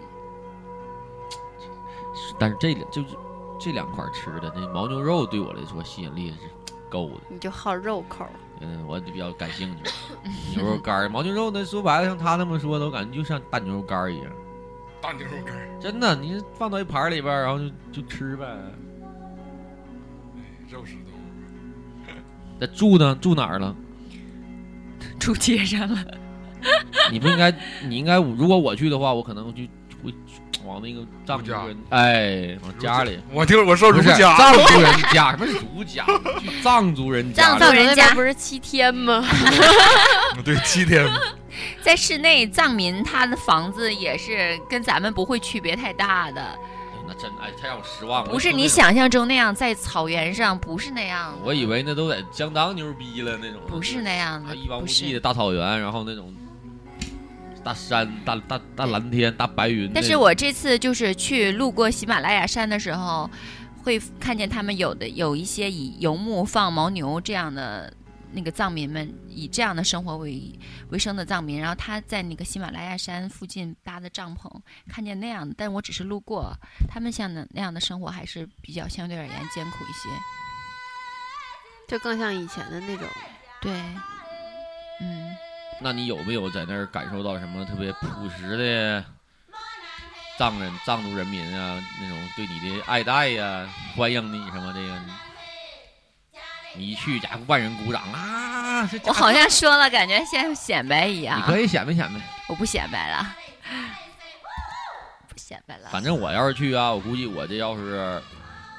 [2.37, 3.17] 但是这个就是
[3.59, 6.37] 这两块吃的，那牦牛肉对我来说吸引力是
[6.89, 7.21] 够的。
[7.27, 8.25] 你就好肉口
[8.61, 9.91] 嗯，我比较感兴趣。
[10.55, 14.31] 牛肉干牦牛肉，那说白了，像他那么说的，我感觉就像大牛肉干一样。
[15.01, 17.69] 大牛肉干真的，你放到一盘里边，然后就
[18.01, 18.45] 就吃呗。
[20.69, 22.17] 肉食动物。
[22.59, 23.15] 那住呢？
[23.21, 23.75] 住哪儿了？
[25.19, 25.97] 住街上了。
[27.09, 27.49] 你不应该，
[27.87, 29.69] 你应该，如果我去的话，我可能就会
[30.65, 33.19] 往那个藏族人，哎，往家里。
[33.31, 36.05] 我听我说儒家，藏族人家什么是儒家？
[36.61, 39.25] 藏族人家， 藏族人家不是七天吗？
[40.43, 41.07] 对，七天。
[41.81, 46.41] 在室内，藏民他的房子也是跟咱们不会区别太大的。
[47.07, 48.29] 那真哎，太让我失望了。
[48.29, 51.37] 不是你想象中那样，在草原上不是那样的。
[51.43, 53.59] 我以为那都得相当牛逼了那种。
[53.67, 56.33] 不是那样的，一望无际的大草原，然后那种。
[57.63, 59.91] 大山、大大大蓝天、大白云。
[59.93, 63.29] 但是我这次就是去路过喜马拉雅山的时候，
[63.83, 67.93] 会看见他们有的有一些以游牧放牦牛这样的
[68.31, 70.57] 那个藏民们，以这样的生活为
[70.89, 71.59] 为生的藏民。
[71.59, 74.49] 然后他在那个喜马拉雅山附近搭的帐篷，
[74.87, 76.53] 看见那样的，但我只是路过，
[76.87, 80.09] 他们像那那样的生活还是比较相对而言艰苦一些，
[81.87, 83.05] 就更像以前的那种。
[83.61, 83.71] 对，
[85.01, 85.35] 嗯。
[85.81, 89.03] 那你有没有在那儿感受到什么特别朴实的
[90.37, 91.81] 藏人、藏族人民啊？
[92.01, 94.99] 那种对你的爱戴呀，欢迎你什么这个？
[96.75, 98.87] 你一去，家伙万人鼓掌啊！
[99.03, 101.39] 我好像说了，感觉像显摆一样。
[101.39, 102.19] 你可以显摆显摆。
[102.47, 103.35] 我不显摆了，
[105.27, 105.89] 不显摆了。
[105.89, 108.21] 反正我要是去啊，我估计我这要是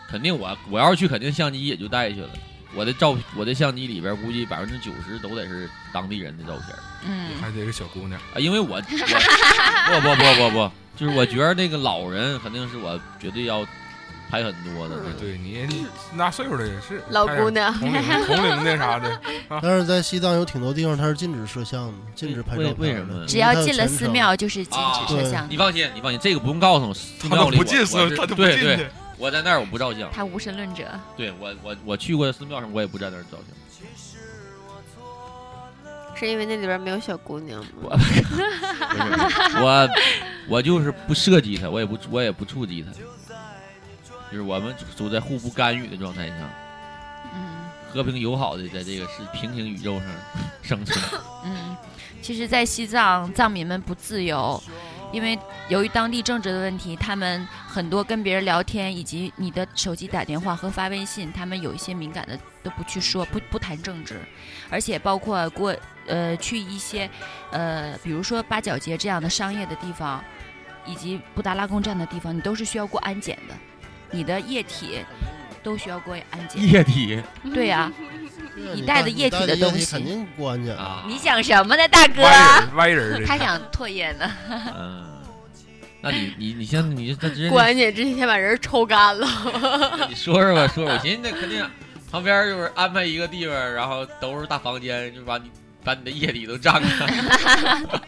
[0.08, 2.30] 肯定我我要是去，肯定相机也就带去了。
[2.74, 6.76] 我的照，我的相机里边估计百分之九十都得是当地人的照片。
[7.06, 13.66] 嗯，还得是小姑娘啊，因为我我不不不不不，就是我觉得那个老人肯定是我绝对要
[14.30, 14.96] 拍很多的。
[15.18, 15.66] 对你
[16.14, 19.20] 那岁数的也是老姑娘，同龄同龄的啥的。
[19.62, 22.62] 但是在西藏有挺多地方它是禁止摄像的，禁止拍照。
[22.78, 23.26] 为什么？
[23.26, 24.78] 只要进了寺庙就是禁
[25.08, 25.46] 止摄像。
[25.50, 26.94] 你放心，你放心，这个不用告诉我。
[26.94, 28.86] 寺庙里不进寺，他就不进去。
[29.20, 30.10] 我在那儿我不照相。
[30.10, 30.88] 他无神论者。
[31.16, 33.46] 对我我我去过寺庙什么，我也不在那儿照相。
[36.16, 37.98] 是因为那里边没有小姑娘吗？
[39.62, 39.88] 我
[40.48, 42.90] 我就是不涉及他，我也不我也不触及他，
[44.30, 46.34] 就是我们处在互不干预的状态下，
[47.34, 50.06] 嗯，和平友好的在这个是平行宇宙上
[50.60, 51.02] 生存。
[51.44, 51.74] 嗯，
[52.20, 54.62] 其实，在西藏，藏民们不自由。
[55.12, 64.20] 因为由于当地政治的问题，他们很多跟别人聊天，以及你的手机打电话和发微信，他们有一些敏感的都不去说，不不谈政治，
[64.68, 65.74] 而且包括过
[66.06, 67.08] 呃去一些
[67.50, 70.22] 呃比如说八角街这样的商业的地方，
[70.86, 73.54] 以及布达拉宫这样的地方，你都是需要过安检的，
[74.10, 75.00] 你的液体
[75.62, 76.62] 都需要过安检。
[76.62, 77.20] 液体？
[77.52, 77.90] 对呀，
[78.74, 81.04] 你带的液体的东西肯定过安检啊！
[81.06, 82.22] 你想什么呢，大哥？
[82.76, 84.30] 歪人，他想唾液呢。
[84.48, 85.06] 嗯。
[86.02, 89.28] 那你你你先你他直接过安检之前把人抽干了。
[90.08, 90.94] 你说说吧，说说。
[90.94, 91.62] 我寻思那肯定
[92.10, 95.50] 旁边就是安排一个地方，然后都是大房间，就把你
[95.84, 96.88] 把你的液体都占了。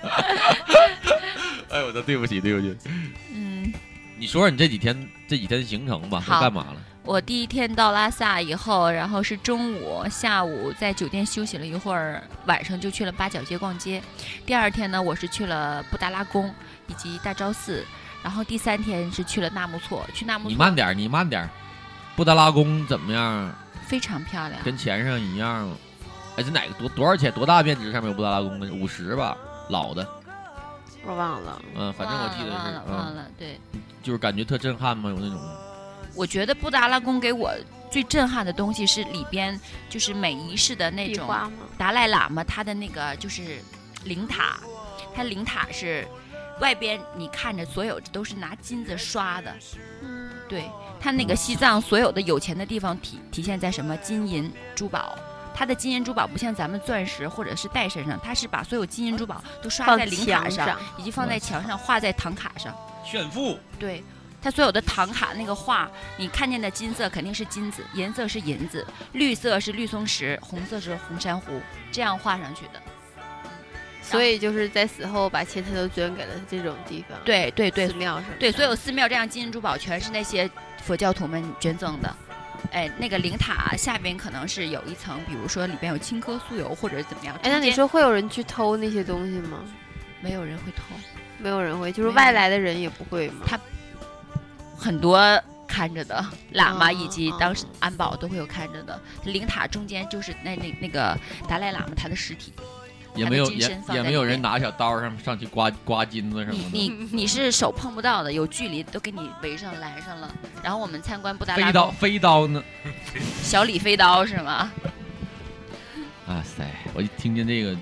[1.68, 2.74] 哎，我都对不起，对不起。
[3.34, 3.72] 嗯，
[4.18, 6.76] 你说说你这几天这几天行程吧，都干嘛了？
[7.04, 14.02] 我第一天到拉萨以后，然后是中午、下午在酒店休息了一会儿，晚上就去了八角街逛街。
[14.46, 16.52] 第二天呢，我是去了布达拉宫。
[16.88, 17.82] 以及大昭寺，
[18.22, 20.50] 然后第三天是去了纳木错，去纳木错。
[20.50, 21.48] 你慢点，你慢点。
[22.14, 23.50] 布达拉宫怎么样？
[23.86, 25.70] 非常漂亮，跟钱上一样。
[26.36, 27.32] 哎，这哪个多多少钱？
[27.32, 28.70] 多大面值上面有布达拉宫的？
[28.74, 29.34] 五十吧，
[29.70, 30.06] 老的。
[31.06, 31.62] 我忘了。
[31.74, 32.56] 嗯，反正我记得是。
[32.56, 33.24] 忘了，忘了。
[33.38, 33.58] 对。
[34.02, 35.08] 就是感觉特震撼吗？
[35.08, 35.40] 有那种。
[36.14, 37.52] 我觉得布达拉宫给我
[37.90, 41.28] 最震撼的东西是里边就是每一世的那种
[41.76, 43.58] 达赖喇嘛他的那个就是
[44.04, 44.58] 灵塔，
[45.14, 46.06] 他灵塔是。
[46.60, 49.52] 外边你看着所有都是拿金子刷的，
[50.02, 50.70] 嗯，对
[51.00, 55.18] 他那个西藏所有的有钱的地方体体现在什么金银珠宝，
[55.52, 62.72] 他的金银珠宝不像咱们钻石或者是戴身上，他是把所有金银珠宝都刷在灵塔上，以及放在墙上画在唐卡上。
[63.04, 63.58] 炫富。
[63.76, 64.04] 对
[64.42, 71.60] 他所有的唐卡那个画，你看见的金色肯定是金子，银色是银子，绿色是绿松石，红色是红珊瑚，
[71.92, 72.82] 这样画上去的。
[74.02, 78.34] 所以就是在死后把钱财都捐给了这种地方，对对对，寺庙什么？
[78.40, 80.50] 对，所有寺庙这样金银珠宝全是那些
[80.82, 82.14] 佛教徒们捐赠的。
[82.72, 87.36] 哎，那个灵塔下边可能是有一层，比如说里边有青稞酥油或者怎么样。
[87.42, 89.60] 哎，那你说会有人去偷那些东西吗？
[90.20, 90.82] 没有人会偷，
[91.38, 93.44] 没有人会，就是外来的人也不会吗？
[93.46, 93.58] 他
[94.82, 95.18] 很多
[95.66, 99.00] 看着的喇嘛以及当时安保都会有看着的。
[99.24, 101.16] 灵塔中间就是那那那个
[101.48, 102.52] 达赖喇嘛他的尸体。
[103.14, 106.68] 也没有也也没有人拿小刀上上去刮刮金子什么的。
[106.72, 110.34] 你你你是手碰不到的，有距离都给你围上拦上了。
[110.62, 112.64] 然后我们参观布达拉飞刀飞刀呢？
[113.44, 114.72] 小李飞刀是吗？
[116.26, 116.64] 哇塞！
[116.94, 117.76] 我一听见这个，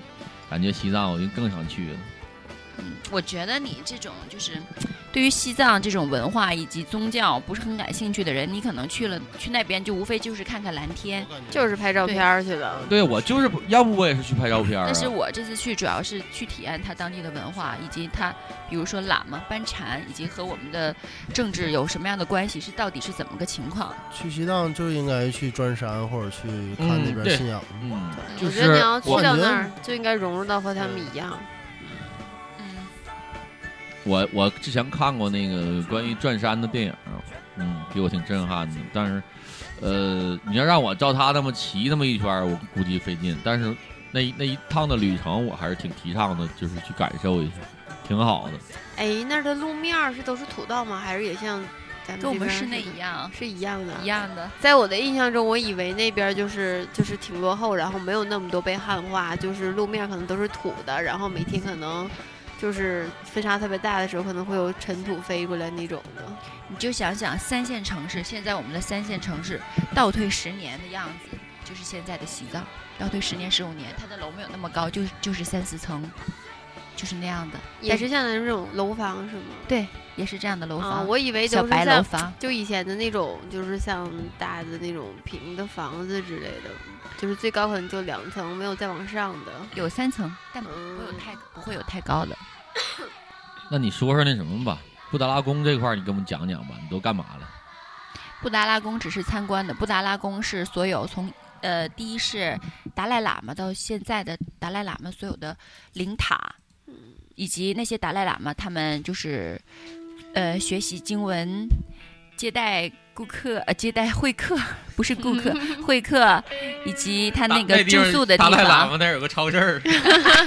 [0.49, 1.99] 感觉西藏我就更想去了。
[2.79, 4.61] 嗯，我觉得你这种就是。
[5.11, 12.81] 对于西藏这种文化以及宗教不是很感兴趣的人，你可能去了去那边就无非就是看看蓝天，就是拍照片去了。
[12.89, 14.81] 对我就是要不我也是去拍照片。
[14.85, 18.33] 但是我这次去主要是去体验他当地的文化，以及他
[18.69, 20.95] 比如说喇嘛班禅，以及和我们的
[21.33, 23.93] 政治有什么样的关系，是到底是怎么个情况？
[24.13, 26.47] 去西藏就应该去转山或者去
[26.77, 27.61] 看那边信仰。
[27.81, 31.37] 嗯，我觉得你要去到那儿就应该融入到和他们一样。
[34.03, 36.93] 我我之前看过那个关于转山的电影，
[37.57, 38.75] 嗯，给我挺震撼的。
[38.91, 39.21] 但是，
[39.81, 43.37] 呃，你要让我照他那么骑那么一圈，我估计费劲。
[43.43, 43.75] 但是
[44.11, 47.53] 那那一趟的旅程，我还是挺提倡的，就是去感受一下，
[48.07, 48.53] 挺好的。
[48.97, 50.99] 哎，那儿的路面是都是土道吗？
[50.99, 51.63] 还是也像
[52.03, 53.29] 咱们跟我们室内一样？
[53.31, 54.49] 是一样的，一样的。
[54.59, 62.09] 在我的印象中，我以为那边就是就是挺落后，然后没有那么多被汉化，就是路面可能都是土的，然后每天可能。
[62.61, 66.23] 就是风沙特别大的时候，可能会有尘土飞过来那种的。
[66.67, 69.59] 你就想想三线城市，现在我们的三线城市
[69.95, 72.63] 倒退十年的样子，就是现在的西藏。
[72.99, 76.07] 倒退十年、十五年，它的楼没有那么高，就就是三四层，
[76.95, 77.57] 就是那样的。
[77.81, 79.43] 也是像那种楼房是吗？
[79.67, 81.07] 对，也是这样的楼房。
[81.07, 86.69] 我以为小白楼房，就以前的那种，就是像大的那种平的房子之类的，
[87.17, 89.51] 就是最高可能就两层，没有再往上的。
[89.75, 92.37] 有三层，但不会有太不会有太高的。
[93.71, 97.49] 那你说说那什么吧，布达拉宫这块儿，你给我们讲讲吧，你都干嘛了？
[98.41, 102.59] 布达拉宫只是参观的，布达拉宫是所有从呃第一是
[102.95, 105.55] 达赖喇嘛到现在的达赖喇嘛所有的
[105.93, 106.55] 灵塔，
[107.35, 109.61] 以及那些达赖喇嘛他们就是
[110.33, 111.67] 呃学习经文、
[112.35, 114.57] 接待顾客呃接待会客，
[114.95, 116.43] 不是顾客 会客，
[116.85, 118.51] 以及他那个住宿的地方。
[118.51, 119.81] 大喇嘛那儿有个超市。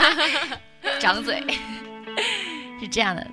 [1.01, 1.43] 掌嘴，
[2.81, 3.27] 是这样的。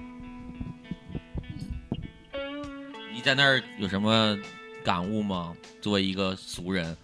[3.13, 4.37] 你在那儿有什么
[4.83, 5.53] 感悟吗？
[5.81, 6.95] 作为一个俗人，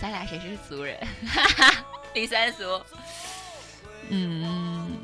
[0.00, 0.96] 咱俩谁是俗人？
[2.14, 2.64] 第三俗。
[4.08, 4.96] 嗯，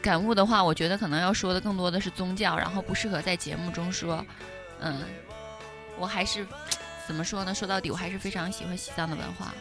[0.00, 4.24] 感悟的话，我觉得可能要说的更多的是宗教，然后不适合在节目中说。
[4.80, 5.00] 嗯，
[5.98, 6.46] 我还是
[7.06, 7.52] 怎么说呢？
[7.52, 9.52] 说到底，我还是非常喜欢西藏的文化。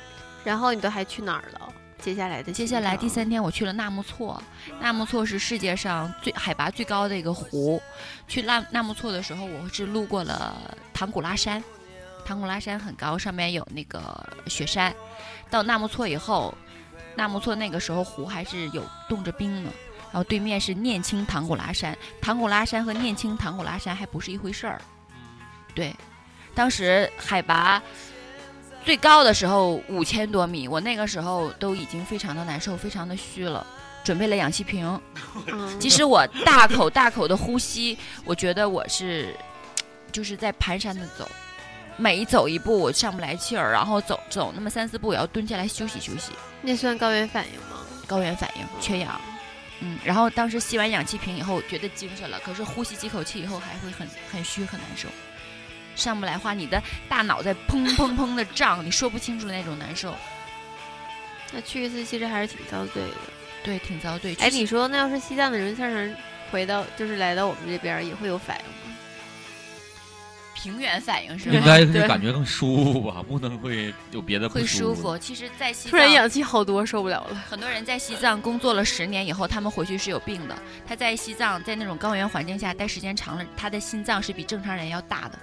[0.43, 1.73] 然后你都还去哪儿了？
[1.99, 4.41] 接下来的接下来第三天，我去了纳木错。
[4.79, 7.81] 纳木错是世界上最海拔最高的一个湖。
[8.27, 10.55] 去纳纳木错的时候，我是路过了
[10.93, 11.61] 唐古拉山。
[12.23, 14.93] 唐古拉山很高，上面有那个雪山。
[15.49, 16.53] 到纳木错以后，
[17.15, 19.71] 纳木错那个时候湖还是有冻着冰呢。
[20.17, 24.81] 然后对面是念青唐古拉山，唐古拉山和念青唐古拉山还不是一回事儿。
[25.75, 25.95] 对，
[26.55, 27.79] 当时海拔
[28.83, 33.63] 最高的时候五千多米，我那个时候都已经非常的难受，非常的虚了，
[34.03, 34.99] 准备了氧气瓶。
[35.79, 39.35] 即使我大口大口的呼吸，我觉得我是
[40.11, 41.29] 就是在蹒跚的走，
[41.95, 46.31] 每走一步我上不来气儿，然后走走那么三四步，我要蹲下来休息休息。
[46.63, 47.85] 那算高原反应吗？
[48.07, 49.21] 高原反应，缺氧。
[49.79, 55.07] 嗯，然后当时吸完氧气瓶以后觉得精神了，可是呼吸几口气以后还会很很虚很难受。
[55.95, 60.15] 上不来话，你的大脑在砰砰砰的胀，你说不清楚那种难受。
[61.53, 63.09] 那去一次其实还是挺遭罪的，
[63.63, 64.35] 对，挺遭罪。
[64.39, 66.15] 哎，你说那要是西藏的人像是
[66.51, 68.96] 回到，就是来到我们这边，也会有反应吗？
[70.67, 71.55] 平原反应是吗？
[71.55, 75.17] 应该是感觉更舒服吧，不能会有别的会舒服。
[75.17, 77.35] 其实，在西藏突然氧气好多，受不了了。
[77.49, 80.57] 很多人在西藏工作了十年以后，他们回去是有病的。
[80.85, 85.39] 他在西藏在那种高原环境下待时间长了，他的心脏是比正常人要大的。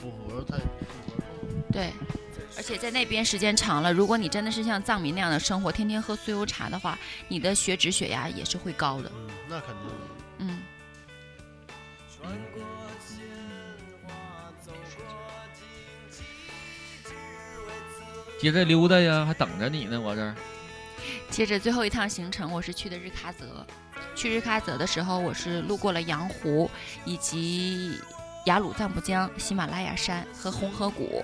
[0.00, 0.62] 复活太复
[1.08, 1.90] 活对，
[2.56, 6.96] 而且在那边时间长了，如果你真的是像藏民那样的生活，天天喝酥油茶的话，
[7.26, 9.10] 你的血脂、血压也是会高的。
[9.16, 9.90] 嗯，那肯定。
[10.38, 10.62] 嗯。
[18.38, 20.34] 接着溜达呀，还等着你呢，我这儿。
[21.30, 23.66] 接着最后一趟行程，我是去的日喀则。
[24.14, 26.70] 去日喀则的时候，我是路过了羊湖
[27.04, 27.98] 以及。
[28.46, 31.22] 雅鲁藏布江、喜马拉雅山和红河谷，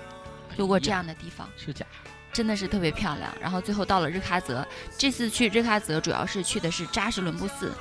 [0.57, 1.83] 路过这样的地方，是假，
[2.31, 3.33] 真的是特别漂亮。
[3.41, 7.73] 然后最后到了日喀则，这次去日喀则主要是去的是扎什伦布寺。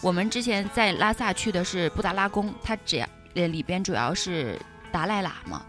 [0.00, 4.58] 我们之前在拉萨去的是布达拉宫，它只要呃里边主要是
[4.90, 5.66] 达赖喇嘛。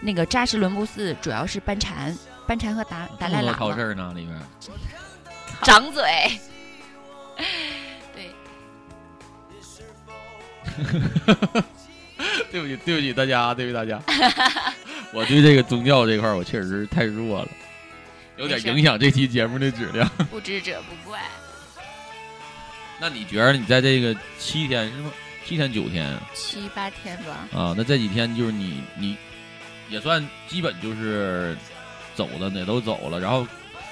[0.00, 2.16] 那个扎什伦布寺主要是班禅，
[2.50, 3.52] 班禅和达达赖喇嘛。
[3.52, 4.36] 好事呢里面，
[5.62, 6.02] 掌嘴。
[8.12, 8.28] 对。
[12.50, 14.02] 对不起，对不起大家，对不起大家。
[15.14, 17.48] 我对这个宗教这块我确实是太弱了，
[18.36, 20.10] 有点影响这期节目的质量。
[20.28, 21.20] 不知者不怪。
[22.98, 25.12] 那你觉得你在这个七天是吗？
[25.46, 26.18] 七天九天？
[26.34, 27.46] 七八天吧。
[27.56, 29.16] 啊，那这几天就是你你
[29.88, 31.56] 也算基本就是
[32.20, 33.46] 走的也都走了，然后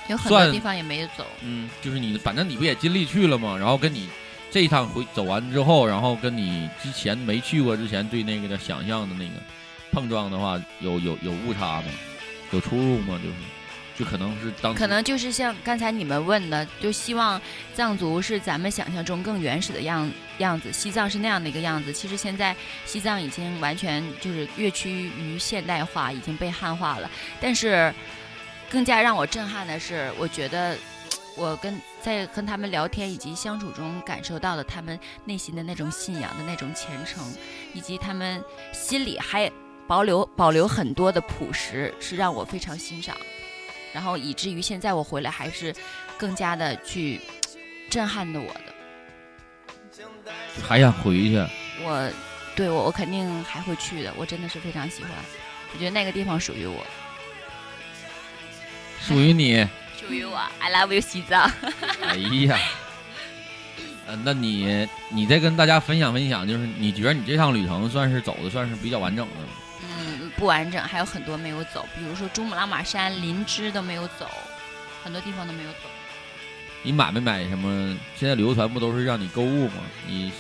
[0.09, 1.25] 有很多地方也没走。
[1.43, 3.57] 嗯，就是你反正你不也尽力去了吗？
[3.57, 4.09] 然后跟你。
[4.51, 9.35] 这一趟回走完之后，然后跟你之前没去过之前对那个的想象的那个
[9.93, 11.89] 碰撞的话，有有有误差吗？
[12.51, 13.21] 有出入吗？
[13.23, 13.35] 就是，
[13.99, 17.39] 就可能是当可能就是像刚才你们问的，就希望
[17.75, 21.93] 藏族是咱们想象中更原始的样样子，西藏是那样的一个样子。
[21.93, 27.11] 其实现在西藏已经完全就是越趋于现代化，已经被汉化了。
[27.39, 27.93] 但是
[28.71, 30.77] 更加让我震撼的是，我觉得。
[31.39, 37.25] 我跟在跟他们聊天以及相处中感受到了他们内心的那种信仰的那种虔诚，
[37.73, 39.49] 以及他们心里还
[39.87, 43.17] 保留保留很多的朴实，是让我非常欣赏。
[43.93, 45.73] 然后以至于现在我回来还是
[46.19, 47.21] 更加的去
[47.89, 50.03] 震撼的我的。
[50.61, 51.37] 还想回去？
[51.85, 52.11] 我
[52.57, 54.13] 对我我肯定还会去的。
[54.17, 55.13] 我真的是非常喜欢，
[55.73, 56.85] 我觉得那个地方属于我，
[59.01, 59.67] 属于你。
[59.99, 61.51] 属于我，I love you 西藏。
[62.03, 62.59] 哎呀，
[64.07, 69.49] 呃，那你你再跟大家分享分享，就是你觉得你这趟旅程算是走的算是比较完整的吗？
[69.83, 74.31] 嗯，不完整，还有很多没有走，比如说珠穆朗玛山、林芝都没有走，
[75.05, 75.79] 很多地方都没有走。
[76.83, 77.95] 你买没买什么？
[78.17, 79.83] 现在旅游团不都是让你购物吗？
[80.07, 80.33] 你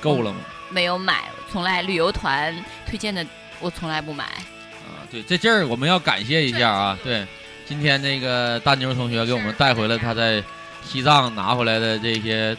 [0.00, 0.38] 够了吗？
[0.70, 3.26] 没有买，从来旅游团推荐的
[3.60, 4.24] 我从来不买。
[4.24, 7.26] 啊，对，在这儿我们要感谢一下啊，对。
[7.72, 10.44] 今天那个大妞同学给我们带回了他在
[10.84, 12.54] 西藏拿回来的这些，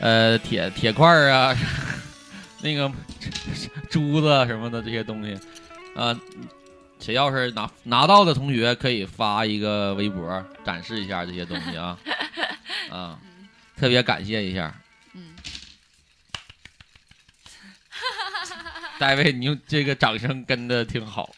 [0.00, 1.54] 呃，铁铁块啊，
[2.62, 2.90] 那个
[3.90, 5.38] 珠子什么的这些东西，
[5.94, 6.18] 啊，
[6.98, 11.98] 谁要是拿拿到的同学可以发一个微博展示一下这些东西啊，
[12.90, 13.18] 啊，
[13.76, 14.74] 特别感谢一下。
[15.12, 15.36] 嗯，
[18.98, 21.34] 大卫，你用这个掌声跟的挺好。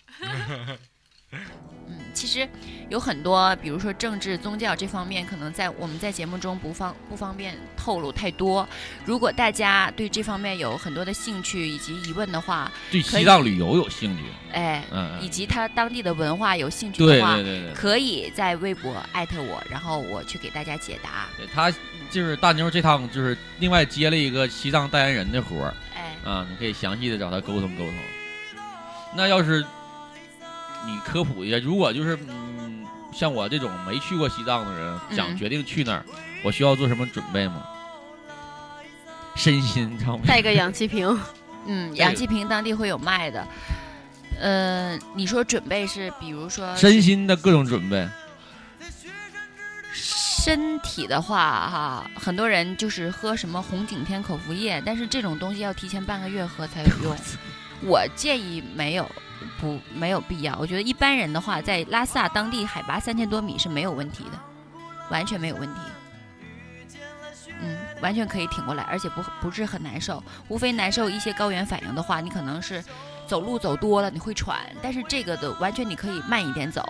[2.27, 2.49] 嗯，其实
[2.89, 8.69] 有很多，比如说政治、宗教这方面，可能在我们在节目中不方不方便透露太多。
[9.05, 21.27] 如果大家对这方面有很多的兴趣以及疑问的话，对西藏旅游有兴趣，哎，嗯，以及他当地的文化有兴趣的话，对对对对，可以在微博艾特我，然后我去给大家解答。
[21.37, 21.71] 对他
[22.11, 27.95] 就是大妞这趟就是另外接了一个西藏代言人的活儿，哎，啊，你可以详细的找他沟通沟通。
[29.15, 29.65] 那要是。
[30.87, 36.05] 你科普一下，如果就是嗯，像我这种没去过西藏的人，想决定去那儿，
[36.45, 37.63] 我需要做什么准备吗？
[39.35, 40.25] 身心，知道吗？
[40.27, 41.19] 带个氧气瓶，
[41.67, 43.47] 嗯，氧气瓶当地会有卖的。
[44.41, 48.09] 呃，你说准备是，比如说身心的各种准备。
[49.93, 57.17] 身体的话，哈，很多人就是喝什么红景天口服液，但是这种东西要提前半个月喝才有用。
[57.83, 59.11] 我建议没有。
[59.61, 60.57] 不，没有必要。
[60.59, 64.39] 我觉得一般人的话，在拉萨当地海拔三千多米是没有问题的，
[65.11, 65.81] 完全没有问题。
[67.61, 70.23] 嗯，完全可以挺过来，而且不不是很难受。
[70.49, 72.85] 无非难受一些高原反应的话，你可能是
[73.27, 76.87] 走路走多了你会喘，但是这个的完全你可以慢一点走，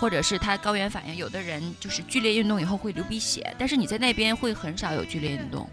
[0.00, 5.70] 或者是他高原反应，有的人就是剧烈运动以后会流鼻血，但是你在那边会很少有剧烈运动。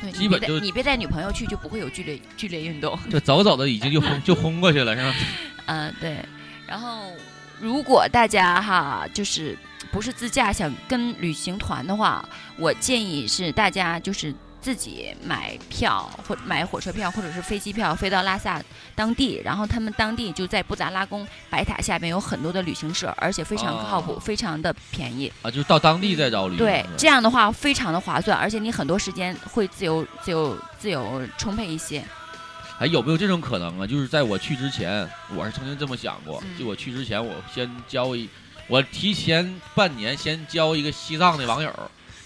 [0.00, 2.98] 对，基本就你别带女朋友去，就不会有剧烈剧烈运动。
[3.10, 5.14] 就早早的已经就轰 就轰过去了，是吧？
[5.66, 6.18] 嗯， 对。
[6.66, 7.12] 然后，
[7.60, 9.56] 如果大家哈就是
[9.90, 14.34] 不是自驾，想跟旅行团的话，我建议是大家就是。
[14.60, 18.60] 自己买票或买火车票或者是飞机票飞到拉萨
[18.94, 25.50] 当地，然后他们当地就在布达拉宫白塔下边有很多的旅行社，而且非常靠谱，非常的便宜啊！
[25.50, 32.04] 就是到当地再找旅行对，这样的话非常的划算，而且你很多时间会自由、自由、自由充沛一些。
[32.76, 33.86] 还有没有这种可能啊？
[33.86, 38.28] 就是在我去之前，我是曾经这么想过，就我去之前，我先交一，
[38.66, 41.72] 我提前半年先交一个西藏的网友。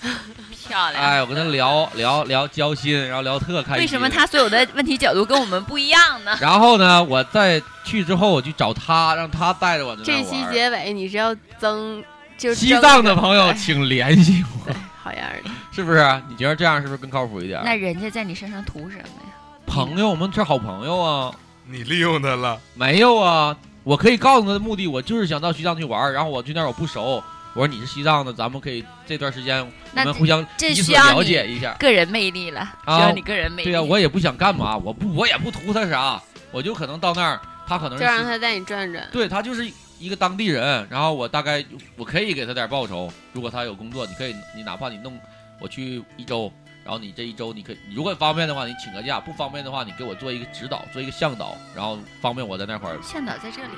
[0.66, 1.02] 漂亮！
[1.02, 3.82] 哎，我跟他聊聊聊交心，然后聊特开心。
[3.82, 6.36] 为什么他所有的问题角度跟我们不一样呢？
[6.40, 9.94] 然后呢，我再去之后，我去找他，让他带着我。
[9.96, 12.02] 这期结尾你是要增，
[12.36, 14.72] 就西藏的朋友，请联系我。
[15.02, 16.22] 好样的，是不是？
[16.28, 17.60] 你觉得这样是不是更靠谱一点？
[17.64, 19.34] 那人家在你身上图什么呀？
[19.66, 21.32] 朋友，我们是好朋友啊。
[21.66, 22.58] 你利用他了？
[22.74, 27.22] 没有啊，我可以告诉他的目的，我就是想到西藏去玩，然后我去那儿我不熟。
[27.54, 29.60] 我说你是西藏的，咱们可以这段时间
[29.94, 33.70] 我们互相彼此了解一下，个人魅力了，需要你个人魅力。
[33.70, 39.06] 对呀，我也不想干嘛，我不我也不图他啥，我就可能到那儿，他可能就让他带你转转。
[39.12, 41.62] 对他就是一个当地人，然后我大概
[41.96, 45.18] 我可以给他点报酬，如果他有工作，你可以你哪怕你弄
[45.60, 46.50] 我去一周，
[46.82, 52.98] 然后你这一周你可以如果方便的话你请个假，不方便的话你给我做一个指导，做一个向导，然后方便我在那块儿。
[53.02, 53.68] 向导在这里。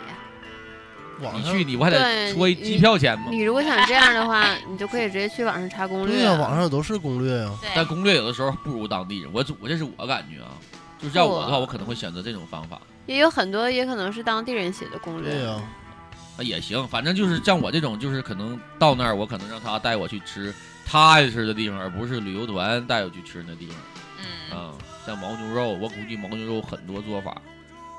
[1.34, 3.26] 你去你不还得出机票钱吗？
[3.30, 6.16] 你如果想这样的话，你就可以直接去网上查攻略。
[6.16, 7.50] 对呀，网上都是攻略呀。
[7.74, 10.50] 但攻略有的时候不如当地人，我我这是我感觉啊。
[10.98, 12.80] 就是要我的话，我可能会选择这种方法。
[13.06, 15.30] 也有很多也可能是当地人写的攻略。
[15.30, 15.60] 对呀，
[16.38, 20.54] 啊也行，反正就是像我这种，就是可能到那儿，我可能让他带我去吃
[20.86, 23.76] 他爱吃的地方，而不是旅游团带我去吃那地方。
[24.50, 24.72] 嗯啊，
[25.06, 27.36] 像牦牛肉，我估计牦牛肉很多做法。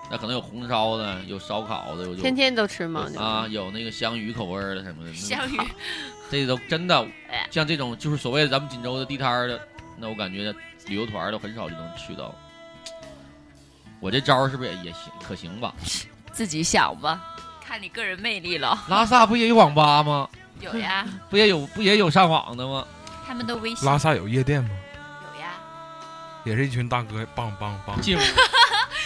[0.09, 3.09] 那可能有红烧的，有烧烤的，有天天都吃吗？
[3.17, 5.13] 啊，有那个香鱼口味的什么的。
[5.13, 5.57] 香鱼，
[6.29, 7.07] 这都真的，
[7.49, 9.59] 像这种就是所谓的咱们锦州的地摊的，
[9.97, 10.53] 那我感觉
[10.87, 12.33] 旅游团都很少就能去到。
[13.99, 15.73] 我这招是不是也也行可行吧？
[16.31, 17.35] 自己想吧，
[17.65, 18.77] 看你个人魅力了。
[18.89, 20.29] 拉萨不也有网吧吗？
[20.59, 21.05] 有呀。
[21.29, 22.85] 不也有不也有上网的吗？
[23.25, 23.87] 他们都微信。
[23.87, 24.69] 拉萨有夜店吗？
[25.33, 25.47] 有呀。
[26.43, 27.99] 也是一群大哥，棒棒棒。
[28.01, 28.17] 进。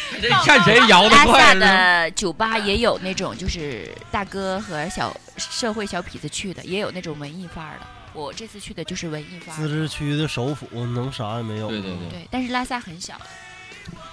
[0.46, 1.26] 看谁摇的快。
[1.26, 7.86] 拉萨的酒吧也有那种，就是大哥和小社会小痞子去的，也有那种文艺范儿的。
[8.14, 9.58] 我这次去的就是文艺范儿。
[9.58, 11.70] 自治区的首府能啥也没有。
[11.70, 12.10] 对对对。
[12.10, 13.14] 对，但是拉萨很小。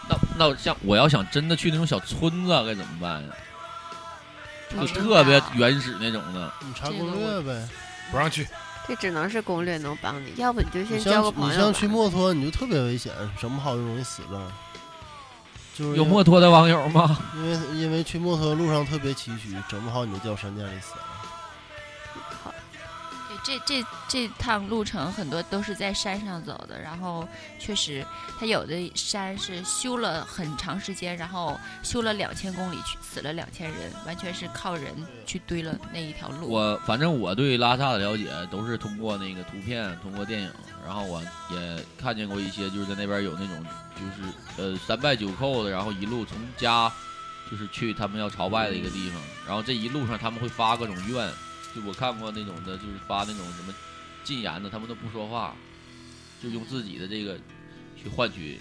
[0.08, 3.28] 那那像我要想真的去那种小村子该怎么办呀？
[4.80, 6.52] 就特别原始那种的。
[6.60, 7.68] 你查攻略呗，
[8.10, 8.46] 不让去。
[8.86, 11.50] 这只能是攻略能帮你，要不你就先交个朋友。
[11.50, 14.52] 你像去墨脱，你就特别危险，什么好就容易死了。
[15.94, 17.18] 有墨脱的网友吗？
[17.36, 21.15] 因为因为去墨脱路上特别崎岖，整不好你就掉山涧里死了。
[23.46, 27.26] 好，这这这趟路程很多都是在山上走的，然后
[27.58, 28.04] 确实，
[28.38, 34.94] 它有的山是修了很长时间，然后修了两千公里，去死了两千人，完全是靠人
[35.24, 36.48] 去堆了那一条路。
[36.48, 40.50] 我反正我对拉萨的了解都是通过那个图片，通过电影，
[40.84, 46.90] 然后我也看见过一些，就是在那边有那种就是呃三拜九叩的，然后一路从家
[47.50, 51.30] 就是去他们要朝拜的一个地方，然后这一路上他们会发各种愿。
[51.76, 53.74] 就我看过那种的，就是发那种什么
[54.24, 55.54] 禁言的，他们都不说话，
[56.42, 57.38] 就用自己的这个
[58.02, 58.58] 去换取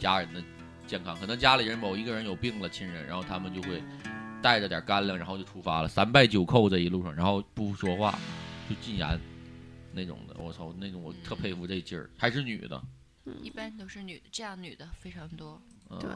[0.00, 0.42] 家人的
[0.84, 1.16] 健康。
[1.20, 3.80] 可能家里人某一个人有病了，亲人，然后他们就会
[4.42, 8.18] 带着点干粮，然后就出发了，三拜九叩这一路上，然后不说话，
[8.68, 9.16] 就禁言
[9.92, 10.34] 那种的。
[10.40, 12.82] 我操，那种我特佩服这劲儿，还是女的，
[13.40, 15.62] 一般都是女的，这样女的非常多。
[16.00, 16.10] 对。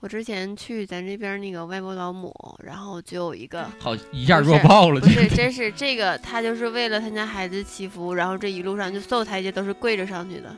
[0.00, 2.32] 我之前去咱这边那个外国老母，
[2.62, 10.56] 然后就有一个 好一下弱爆了，不是，真是这个他就是为了他家孩子祈福，然后这一路上就所有台阶都是跪着上去的，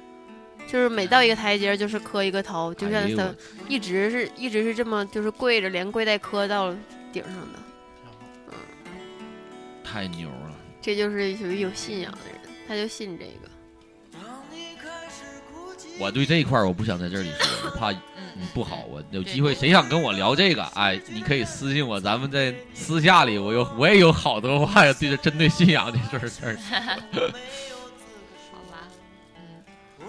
[0.66, 3.34] 就是每到一个台阶就是磕一个头，就像他
[3.66, 6.70] 一直是一直是这么就是跪着，连跪带磕到
[7.10, 7.58] 顶上的，
[8.48, 8.54] 嗯，
[9.82, 12.38] 太牛了，这就是属于有信仰的人，
[12.68, 13.48] 他就信这个。
[15.98, 17.90] 我对这一块我不想在这里说，怕。
[18.54, 20.62] 不好，我有机会，谁想跟我聊这个？
[20.74, 26.56] 哎，你可以私信我，咱们在私下里，我有我也有好多话要对着针对信仰这事儿事儿。
[28.50, 28.88] 好吧，
[30.00, 30.04] 嗯，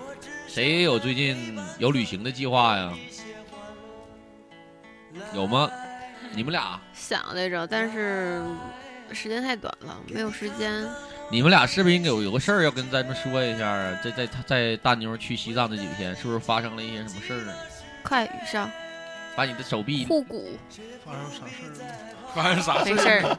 [0.48, 2.94] 谁有最近有旅行的计划呀？
[5.34, 5.70] 有吗？
[6.34, 8.42] 你们俩想来着，但是
[9.12, 10.88] 时间太短了，没有时间。
[11.30, 14.00] 你们俩是不是应该有有个事儿要跟咱们说一下啊？
[14.04, 17.54] 在在在大妞去西藏这几天，是不是发生了一些什么事儿呢？
[18.12, 18.70] 快雨上，
[19.38, 20.60] 把你的手臂护骨。
[21.06, 21.76] 发生啥事儿？
[22.36, 23.38] 发生啥事儿？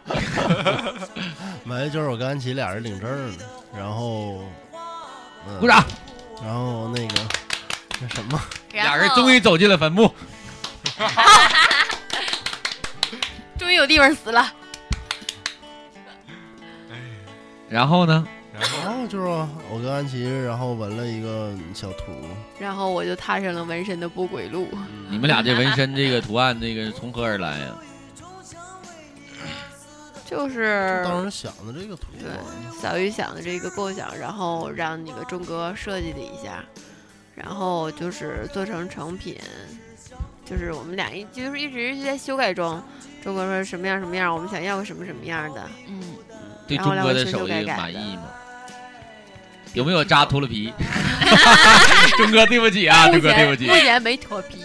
[1.63, 3.45] 没，就是我跟安琪俩人领证呢，
[3.77, 4.43] 然后，
[5.61, 5.85] 鼓掌。
[6.43, 7.15] 然后那个
[8.01, 8.41] 那什么，
[8.73, 10.11] 俩人终于走进了坟墓。
[13.59, 14.51] 终于有地方死了。
[17.69, 18.27] 然后呢？
[18.53, 19.27] 然后就是
[19.71, 22.13] 我跟安琪，然后纹了一个小图，
[22.59, 24.69] 然后我就踏上了纹身的不归路。
[25.09, 27.75] 你们俩这纹身这个图案，这个从何而来呀？
[30.25, 32.31] 就是当时想的这个图，对，
[32.81, 36.65] 小鱼想的这个构想，然后让那个钟哥设计了一下，
[37.35, 39.39] 然后就是做成成品，
[40.45, 42.83] 就是我们俩一就是一直是在修改中。
[43.23, 46.03] 钟哥说什么样什么样，我们想要个什么什么样的，嗯，
[46.67, 48.23] 对钟哥的手艺满意吗？
[49.75, 50.73] 有没有扎脱了皮？
[52.19, 53.67] 钟哥，对不起啊，钟哥，对不起。
[53.67, 54.59] 目前没脱皮。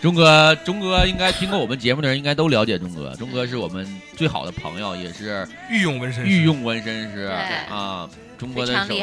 [0.00, 3.14] 钟哥，钟哥应该听过我们节目的人应该都了解钟哥。
[3.16, 7.22] 钟哥是我们最好的朋友，也是御用纹身师御用纹身师
[7.70, 8.08] 啊。
[8.38, 9.02] 钟哥的手艺，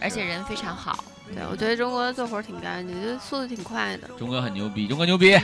[0.00, 1.04] 而且人非常好。
[1.34, 4.08] 对，我觉得钟哥做活挺干净，就速度挺快的。
[4.16, 5.36] 钟哥很牛逼，钟哥牛逼。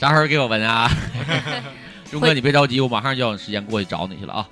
[0.00, 0.90] 啥时候给我纹啊？
[2.10, 4.48] 钟哥，你别着急，我马上就有时间过去找你去了啊。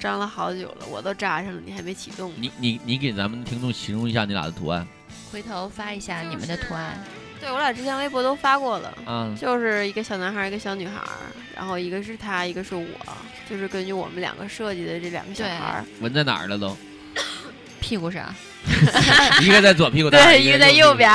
[0.00, 2.32] 这扎了好久了，我都扎上了，你还没启动。
[2.36, 4.86] 你你你给咱们听众形容一下你俩的图案。
[5.30, 6.98] 回头发一下你们的图案。
[7.38, 8.98] 对我俩之前微博都发过了。
[9.06, 9.36] 嗯。
[9.36, 11.02] 就是一个小男孩，一个小女孩，
[11.54, 12.86] 然后一个是他，一个是我，
[13.48, 15.84] 就是根据我们两个设计的这两个小孩。
[16.00, 16.74] 纹在哪儿了都？
[17.78, 18.34] 屁股上。
[19.44, 21.10] 一个在左屁股蛋对，一个在右边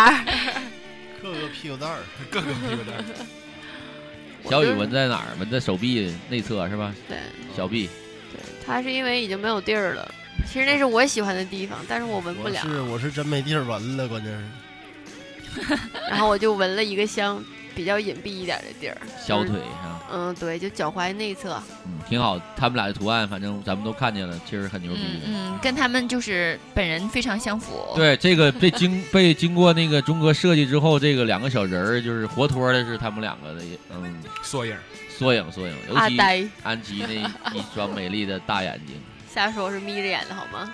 [1.24, 1.98] 各个屁股蛋儿，
[2.30, 3.04] 各个屁股蛋儿。
[4.48, 5.34] 小雨纹在哪儿？
[5.40, 6.94] 纹在手臂内侧是吧？
[7.10, 7.18] 对。
[7.58, 7.90] 小臂。
[8.66, 10.10] 他是因为已经没有地儿了，
[10.48, 12.62] 其实那是我喜欢的地方，但是我闻不了。
[12.62, 14.46] 是，我是真没地儿闻了，关键是。
[16.10, 17.42] 然后我就闻了一个相
[17.76, 20.00] 比较隐蔽一点的地儿，小腿上。
[20.12, 21.62] 嗯，对，就脚踝内侧。
[21.86, 22.40] 嗯，挺好。
[22.56, 25.02] 他们俩的图案，反正咱们都看见了，其实很牛逼。
[25.26, 27.92] 嗯，跟他们就是本人非常相符。
[27.96, 33.62] 对，这个被经被经过那个钟哥设计之后，这个两个小人儿就是活脱的，是他们两个的，
[33.92, 34.76] 嗯，缩影。
[35.18, 37.14] 缩影，缩影，尤其安吉那
[37.58, 38.96] 一双美丽的大眼睛。
[39.34, 40.70] 瞎说，我是眯着眼的好吗？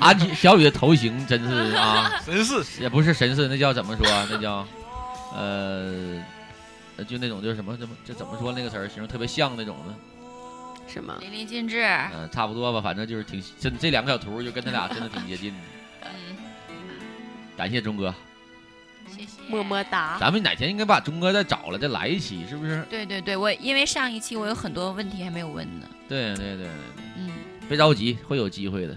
[0.00, 4.06] 安吉小雨的头型真是啊，神似也不是神似，那叫怎么说？
[4.30, 4.66] 那叫
[5.34, 9.94] 呃，就那种就是什么怎么这怎么说那个词儿形容特别像那种的。
[10.86, 11.16] 什么？
[11.20, 11.82] 淋漓尽致。
[12.12, 15.60] 嗯，差不多吧，反正就是挺真，这两个小图就跟他俩真的挺接近的。
[16.02, 16.36] 嗯，
[17.56, 18.14] 感谢钟哥。
[19.06, 20.16] 谢谢么么哒！
[20.18, 22.84] 咱们哪天应该把钟哥再找了，再来一期，是不是？
[22.88, 25.86] 对对对，我因为上一期我有很多问题还没有问呢。
[26.08, 26.68] 对对对对，
[27.18, 27.30] 嗯，
[27.68, 28.96] 别着急，会有机会的。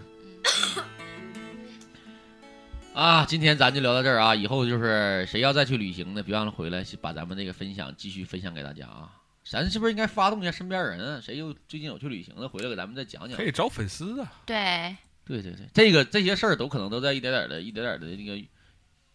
[2.97, 4.33] 啊，今天咱就聊到这儿啊！
[4.33, 9.21] 以后就是谁要再去旅行的，别忘了回来把咱们这个分享继续分享给大家啊！
[9.45, 11.21] 咱是不是应该发动一下身边人啊？
[11.21, 13.37] 谁又最近有去旅行的，回来给咱们再讲讲。
[13.37, 14.41] 可以找粉丝啊。
[14.47, 18.47] 对，对对对，这个这些事儿都可能都在一点点的、一点点的那个、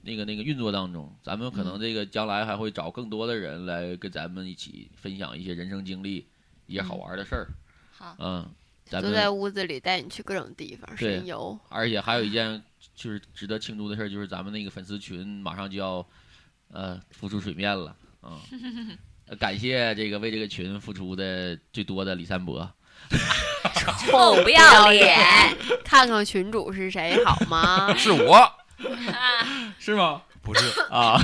[0.03, 1.12] 那个、那个运作当中。
[1.20, 6.28] 咱们可能这个将来还会找更多的人来跟咱们一起分享一些人生经历、
[6.66, 7.49] 一些好玩的事儿。
[7.91, 8.49] 好，嗯，
[8.85, 11.59] 咱坐们在屋子里带你去各种地方对神游。
[11.68, 12.62] 而且还有一件
[13.03, 16.07] 就是值得庆祝的事儿，就是咱们那个粉丝群马上就要
[16.72, 18.38] 呃浮出水面了啊、
[19.26, 22.70] 呃 感谢这个为这个群付出的最多的李三博。
[24.07, 25.18] 臭不要脸！
[25.84, 27.92] 看看群主是谁好吗？
[27.98, 28.48] 是我，
[29.78, 30.22] 是吗？
[30.40, 31.20] 不是啊，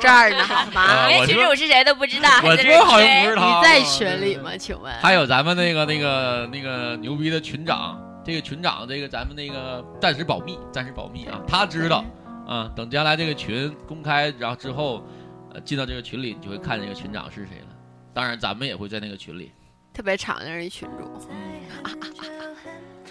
[0.00, 1.06] 这儿呢好吗？
[1.08, 4.56] 连群主是谁都不知道，我还在这这好像不是他你在群里吗？
[4.56, 4.92] 请问？
[5.00, 12.04] 还有咱们那个那个那个牛逼的群长，这个群长这个咱们那个暂时保密，暂时保密啊，他知道
[12.46, 12.70] 啊。
[12.74, 15.04] 等将来这个群公开，然后之后，
[15.52, 17.66] 呃，进到这个群里，你就会看这个群长是谁了。
[18.12, 19.52] 当然，咱们也会在那个群里。
[19.92, 21.28] 特别敞亮一群主。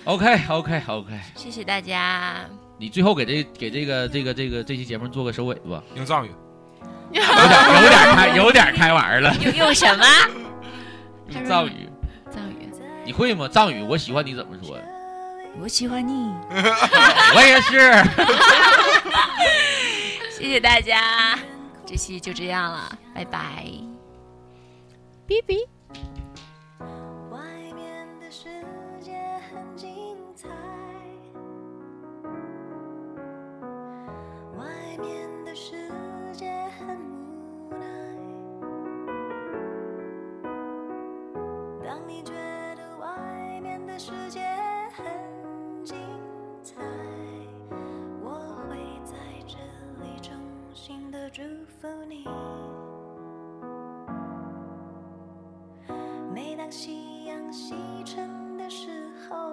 [0.06, 2.46] OK OK OK，谢谢大家。
[2.78, 5.82] 你最后给这给这个这个这个这期节目做个收尾吧。
[5.96, 6.32] 用藏语。
[7.12, 9.34] 有点有点开有点开玩了。
[9.36, 10.06] 用用什么？
[11.30, 11.88] 用藏语。
[12.30, 12.70] 藏语。
[13.06, 13.48] 你会吗？
[13.48, 14.84] 藏语我喜欢你怎么说呀？
[15.60, 16.34] 我喜欢你。
[17.36, 18.04] 我也是。
[20.38, 21.38] 谢谢大家，
[21.86, 23.66] 这期就这样了，拜拜。
[25.28, 25.66] 哔哔。
[27.32, 27.40] 外
[27.74, 28.50] 面的世
[29.00, 29.14] 界
[29.50, 30.50] 很精彩，
[34.58, 34.66] 外
[35.00, 35.90] 面的世
[36.34, 37.86] 界很无奈。
[41.86, 42.34] 当你觉
[42.76, 44.42] 得外面的世界
[44.96, 45.14] 很精
[46.78, 46.86] 来，
[48.22, 48.30] 我
[48.70, 49.16] 会在
[49.48, 49.58] 这
[50.04, 50.34] 里衷
[50.74, 51.42] 心的祝
[51.80, 52.26] 福你。
[56.34, 58.90] 每当夕阳西沉的时
[59.30, 59.52] 候，